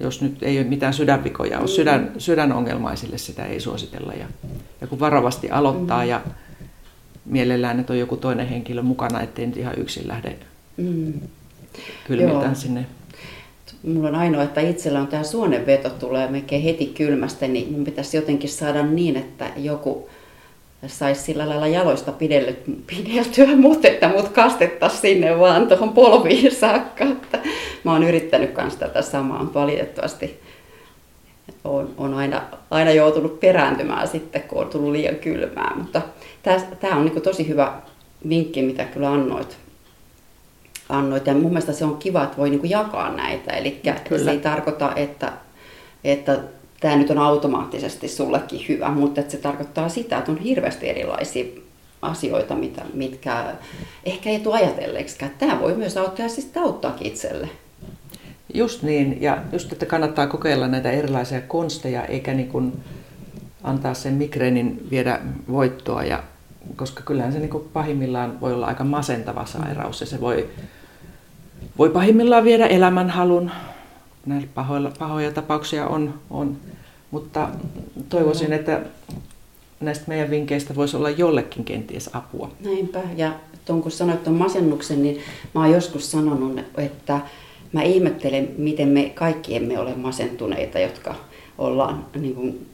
jos 0.00 0.22
nyt 0.22 0.42
ei 0.42 0.58
ole 0.58 0.66
mitään 0.66 0.94
sydänvikoja 0.94 1.58
ole. 1.58 1.68
Sydän, 1.68 2.12
sydänongelmaisille 2.18 3.18
sitä 3.18 3.44
ei 3.44 3.60
suositella. 3.60 4.12
Ja, 4.12 4.26
ja 4.80 4.86
kun 4.86 5.00
varovasti 5.00 5.50
aloittaa 5.50 6.02
mm. 6.02 6.08
ja 6.08 6.20
mielellään, 7.24 7.80
että 7.80 7.92
on 7.92 7.98
joku 7.98 8.16
toinen 8.16 8.48
henkilö 8.48 8.82
mukana, 8.82 9.20
ettei 9.20 9.46
nyt 9.46 9.56
ihan 9.56 9.78
yksin 9.78 10.08
lähde 10.08 10.36
mm. 10.76 11.12
kylmiltään 12.06 12.56
sinne. 12.56 12.86
Mulla 13.82 14.08
on 14.08 14.14
ainoa, 14.14 14.42
että 14.42 14.60
itsellä 14.60 15.00
on 15.00 15.06
tämä 15.06 15.22
suonenveto 15.22 15.90
tulee 15.90 16.28
melkein 16.28 16.62
heti 16.62 16.86
kylmästä, 16.86 17.48
niin 17.48 17.72
mun 17.72 17.84
pitäisi 17.84 18.16
jotenkin 18.16 18.50
saada 18.50 18.82
niin, 18.82 19.16
että 19.16 19.46
joku 19.56 20.08
saisi 20.86 21.22
sillä 21.22 21.48
lailla 21.48 21.66
jaloista 21.66 22.12
pideltyä, 22.86 23.56
mutta 23.56 23.88
että 23.88 24.08
mut 24.08 24.28
kastettaisiin 24.28 25.00
sinne 25.00 25.38
vaan 25.38 25.68
tuohon 25.68 25.92
polviin 25.92 26.54
saakka. 26.54 27.04
Että 27.04 27.38
mä 27.84 27.92
oon 27.92 28.02
yrittänyt 28.02 28.56
myös 28.56 28.76
tätä 28.76 29.02
samaa 29.02 29.50
valitettavasti. 29.54 30.40
On, 31.64 31.94
on 31.96 32.14
aina, 32.14 32.42
aina 32.70 32.90
joutunut 32.90 33.40
perääntymään 33.40 34.08
sitten, 34.08 34.42
kun 34.42 34.58
on 34.58 34.70
tullut 34.70 34.92
liian 34.92 35.16
kylmää. 35.16 35.72
Mutta 35.76 36.02
tämä 36.80 36.96
on 36.96 37.04
niin 37.04 37.22
tosi 37.22 37.48
hyvä 37.48 37.72
vinkki, 38.28 38.62
mitä 38.62 38.84
kyllä 38.84 39.12
annoit. 39.12 39.61
Annoit. 40.92 41.26
Ja 41.26 41.34
mun 41.34 41.50
mielestä 41.50 41.72
se 41.72 41.84
on 41.84 41.96
kiva, 41.96 42.24
että 42.24 42.36
voi 42.36 42.50
niinku 42.50 42.66
jakaa 42.66 43.16
näitä. 43.16 43.52
Eli 43.52 43.80
se 44.24 44.30
ei 44.30 44.38
tarkoita, 44.38 44.92
että, 44.96 45.32
että 46.04 46.38
tämä 46.80 46.96
nyt 46.96 47.10
on 47.10 47.18
automaattisesti 47.18 48.08
sullekin 48.08 48.64
hyvä, 48.68 48.88
mutta 48.88 49.20
että 49.20 49.32
se 49.32 49.38
tarkoittaa 49.38 49.88
sitä, 49.88 50.18
että 50.18 50.32
on 50.32 50.38
hirveästi 50.38 50.88
erilaisia 50.88 51.44
asioita, 52.02 52.54
mitä, 52.54 52.82
mitkä 52.94 53.44
ehkä 54.04 54.30
ei 54.30 54.40
tule 54.40 54.54
ajatelleeksikään. 54.54 55.32
Tämä 55.38 55.60
voi 55.60 55.74
myös 55.74 55.96
auttaa 55.96 56.28
siis 56.28 56.50
auttaa 56.56 56.96
itselle. 57.00 57.48
Just 58.54 58.82
niin, 58.82 59.22
ja 59.22 59.42
just, 59.52 59.72
että 59.72 59.86
kannattaa 59.86 60.26
kokeilla 60.26 60.68
näitä 60.68 60.90
erilaisia 60.90 61.40
konsteja, 61.40 62.04
eikä 62.04 62.34
niin 62.34 62.48
kuin 62.48 62.72
antaa 63.62 63.94
sen 63.94 64.14
migreenin 64.14 64.86
viedä 64.90 65.20
voittoa, 65.50 66.04
ja, 66.04 66.22
koska 66.76 67.02
kyllähän 67.02 67.32
se 67.32 67.38
niin 67.38 67.50
kuin 67.50 67.68
pahimmillaan 67.72 68.40
voi 68.40 68.52
olla 68.52 68.66
aika 68.66 68.84
masentava 68.84 69.46
sairaus, 69.46 70.00
ja 70.00 70.06
se 70.06 70.20
voi, 70.20 70.48
voi 71.78 71.90
pahimmillaan 71.90 72.44
viedä 72.44 72.66
elämänhalun. 72.66 73.50
Näillä 74.26 74.48
pahoilla, 74.54 74.92
pahoja 74.98 75.32
tapauksia 75.32 75.86
on, 75.86 76.14
on, 76.30 76.56
mutta 77.10 77.48
toivoisin, 78.08 78.52
että 78.52 78.80
näistä 79.80 80.04
meidän 80.06 80.30
vinkkeistä 80.30 80.74
voisi 80.74 80.96
olla 80.96 81.10
jollekin 81.10 81.64
kenties 81.64 82.10
apua. 82.12 82.50
Näinpä, 82.64 83.00
ja 83.16 83.32
tuon 83.64 83.82
kun 83.82 83.90
sanoit 83.90 84.24
tuon 84.24 84.36
masennuksen, 84.36 85.02
niin 85.02 85.20
mä 85.54 85.60
oon 85.60 85.70
joskus 85.70 86.10
sanonut, 86.10 86.58
että 86.76 87.20
mä 87.72 87.82
ihmettelen, 87.82 88.48
miten 88.58 88.88
me 88.88 89.12
kaikki 89.14 89.56
emme 89.56 89.78
ole 89.78 89.94
masentuneita, 89.94 90.78
jotka 90.78 91.14
ollaan 91.58 92.06
niin 92.20 92.34
kuin, 92.34 92.66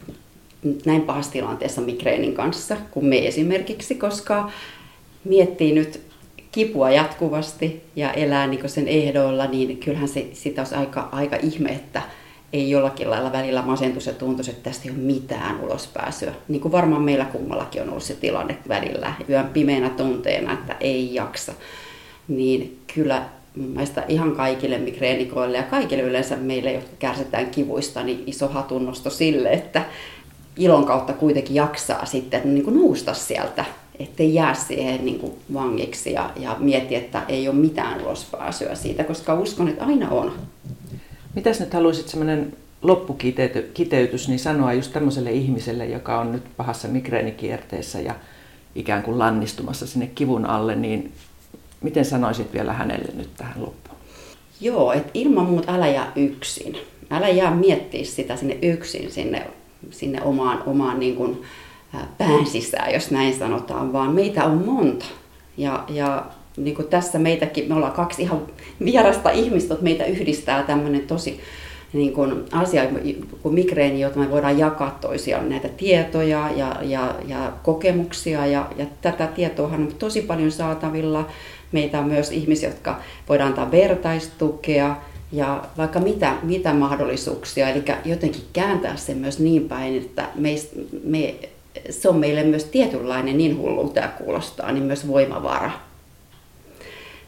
näin 0.87 1.03
pahassa 1.03 1.33
tilanteessa 1.33 1.81
migreenin 1.81 2.35
kanssa 2.35 2.77
kuin 2.91 3.07
me 3.07 3.27
esimerkiksi, 3.27 3.95
koska 3.95 4.51
miettii 5.25 5.75
nyt 5.75 6.08
kipua 6.59 6.91
jatkuvasti 6.91 7.83
ja 7.97 8.13
elää 8.13 8.47
niin 8.47 8.69
sen 8.69 8.89
ehdoilla, 8.89 9.47
niin 9.47 9.79
kyllähän 9.79 10.09
se 10.09 10.27
sitä 10.33 10.61
olisi 10.61 10.75
aika, 10.75 11.09
aika 11.13 11.37
ihme, 11.43 11.69
että 11.69 12.03
ei 12.53 12.71
jollakin 12.71 13.11
lailla 13.11 13.33
välillä 13.33 13.63
masentus 13.63 14.07
ja 14.07 14.13
tuntuisi, 14.13 14.51
että 14.51 14.71
tästä 14.71 14.85
ei 14.85 14.91
ole 14.91 14.99
mitään 14.99 15.61
ulospääsyä. 15.61 16.33
Niin 16.49 16.61
kuin 16.61 16.73
varmaan 16.73 17.03
meillä 17.03 17.25
kummallakin 17.25 17.83
on 17.83 17.89
ollut 17.91 18.03
se 18.03 18.15
tilanne 18.15 18.59
välillä 18.69 19.15
yön 19.29 19.47
pimeänä 19.47 19.91
tunteena, 19.91 20.53
että 20.53 20.77
ei 20.81 21.15
jaksa. 21.15 21.53
Niin 22.29 22.79
kyllä 22.95 23.23
mun 23.57 23.69
mielestä 23.69 24.05
ihan 24.09 24.37
kaikille 24.37 24.79
migreenikoille 24.79 25.57
ja 25.57 25.63
kaikille 25.63 26.03
yleensä 26.03 26.37
meille, 26.37 26.73
jotka 26.73 26.97
kärsitään 26.99 27.51
kivuista, 27.51 28.03
niin 28.03 28.23
iso 28.27 28.49
hatunnosto 28.49 29.11
sille, 29.11 29.51
että 29.51 29.83
ilon 30.57 30.85
kautta 30.85 31.13
kuitenkin 31.13 31.55
jaksaa 31.55 32.07
sitten 32.07 32.41
niin 32.45 32.65
kuin 32.65 32.77
nousta 32.77 33.15
sieltä, 33.15 33.65
ettei 33.99 34.35
jää 34.35 34.55
siihen 34.55 35.05
niin 35.05 35.19
kuin 35.19 35.33
vangiksi 35.55 36.13
ja, 36.13 36.31
ja 36.37 36.57
mieti, 36.59 36.95
että 36.95 37.23
ei 37.29 37.49
ole 37.49 37.57
mitään 37.57 38.01
ulospääsyä 38.01 38.75
siitä, 38.75 39.05
koska 39.05 39.35
uskon, 39.35 39.69
että 39.69 39.85
aina 39.85 40.11
on. 40.11 40.33
Mitäs 41.35 41.61
nyt 41.61 41.75
haluaisit 41.75 42.09
semmoinen 42.09 42.53
loppukiteytys 42.83 44.29
niin 44.29 44.39
sanoa 44.39 44.73
just 44.73 44.93
tämmöiselle 44.93 45.33
ihmiselle, 45.33 45.87
joka 45.87 46.21
on 46.21 46.33
nyt 46.33 46.43
pahassa 46.57 46.89
migreenikierteessä 46.89 48.01
ja 48.01 48.15
ikään 48.75 49.03
kuin 49.03 49.19
lannistumassa 49.19 49.87
sinne 49.87 50.07
kivun 50.07 50.47
alle, 50.47 50.75
niin 50.75 51.13
miten 51.81 52.05
sanoisit 52.05 52.53
vielä 52.53 52.73
hänelle 52.73 53.13
nyt 53.15 53.31
tähän 53.37 53.63
loppuun? 53.63 53.99
Joo, 54.61 54.93
että 54.93 55.11
ilman 55.15 55.47
muuta 55.47 55.75
älä 55.75 55.89
jää 55.89 56.13
yksin. 56.17 56.77
Älä 57.11 57.29
jää 57.29 57.55
miettiä 57.55 58.05
sitä 58.05 58.37
sinne 58.37 58.59
yksin, 58.63 59.11
sinne, 59.11 59.47
sinne 59.91 60.23
omaan, 60.23 60.63
omaan 60.67 61.01
niin 61.01 61.17
kuin, 61.17 61.43
pään 62.19 62.47
sisään, 62.47 62.95
jos 62.95 63.11
näin 63.11 63.39
sanotaan, 63.39 63.93
vaan 63.93 64.15
meitä 64.15 64.45
on 64.45 64.65
monta. 64.67 65.07
Ja, 65.57 65.85
ja 65.89 66.27
niin 66.57 66.77
kuin 66.77 66.89
tässä 66.89 67.19
meitäkin, 67.19 67.69
me 67.69 67.75
ollaan 67.75 67.93
kaksi 67.93 68.23
ihan 68.23 68.43
vierasta 68.85 69.31
ihmistä, 69.31 69.75
että 69.75 69.85
meitä 69.85 70.05
yhdistää 70.05 70.63
tämmöinen 70.63 71.01
tosi 71.01 71.41
niin 71.93 72.13
kuin 72.13 72.45
asia 72.53 72.83
kuin 73.43 73.55
migreeni, 73.55 74.01
jota 74.01 74.19
me 74.19 74.31
voidaan 74.31 74.59
jakaa 74.59 74.99
toisiaan 75.01 75.49
näitä 75.49 75.69
tietoja 75.69 76.51
ja, 76.57 76.77
ja, 76.83 77.15
ja 77.27 77.53
kokemuksia. 77.63 78.47
Ja, 78.47 78.71
ja 78.77 78.87
tätä 79.03 79.27
tietoa 79.27 79.69
on 79.69 79.89
tosi 79.99 80.23
paljon 80.23 80.51
saatavilla. 80.51 81.29
Meitä 81.73 81.99
on 81.99 82.07
myös 82.07 82.33
ihmisiä, 82.33 82.69
jotka 82.69 83.01
voidaan 83.29 83.49
antaa 83.49 83.71
vertaistukea 83.71 84.97
ja 85.33 85.65
vaikka 85.77 86.01
mitä, 86.01 86.35
mitä 86.43 86.75
mahdollisuuksia. 86.75 87.69
Eli 87.69 87.85
jotenkin 88.05 88.43
kääntää 88.53 88.97
se 88.97 89.15
myös 89.15 89.39
niin 89.39 89.69
päin, 89.69 89.97
että 89.97 90.29
me, 90.35 90.55
me, 91.05 91.35
se 91.91 92.09
on 92.09 92.17
meille 92.17 92.43
myös 92.43 92.65
tietynlainen, 92.65 93.39
niin 93.39 93.59
hullu 93.59 93.89
tämä 93.89 94.09
kuulostaa, 94.09 94.73
niin 94.73 94.85
myös 94.85 95.09
voimavara 95.09 95.71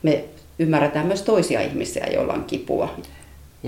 me 0.03 0.25
ymmärretään 0.59 1.07
myös 1.07 1.23
toisia 1.23 1.61
ihmisiä, 1.61 2.07
joilla 2.13 2.33
on 2.33 2.45
kipua. 2.45 2.95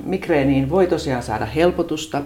Migreeniin 0.05 0.71
voi 0.71 0.87
tosiaan 0.87 1.23
saada 1.23 1.47
helpotusta 1.47 2.23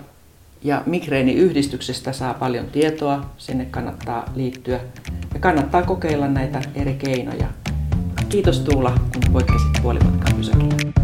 ja 0.63 0.83
migreeniyhdistyksestä 0.87 2.13
saa 2.13 2.35
paljon 2.35 2.67
tietoa, 2.67 3.25
sinne 3.39 3.65
kannattaa 3.65 4.33
liittyä 4.35 4.81
ja 5.35 5.41
kannattaa 5.41 5.83
kokeilla 5.83 6.29
näitä 6.29 6.63
eri 6.75 6.95
keinoja. 6.95 7.47
Kiitos 8.29 8.61
Tuula, 8.61 8.91
kun 9.13 9.33
poikkesit 9.33 9.83
puolimatkan 9.83 10.37
pysäkillä. 10.37 10.96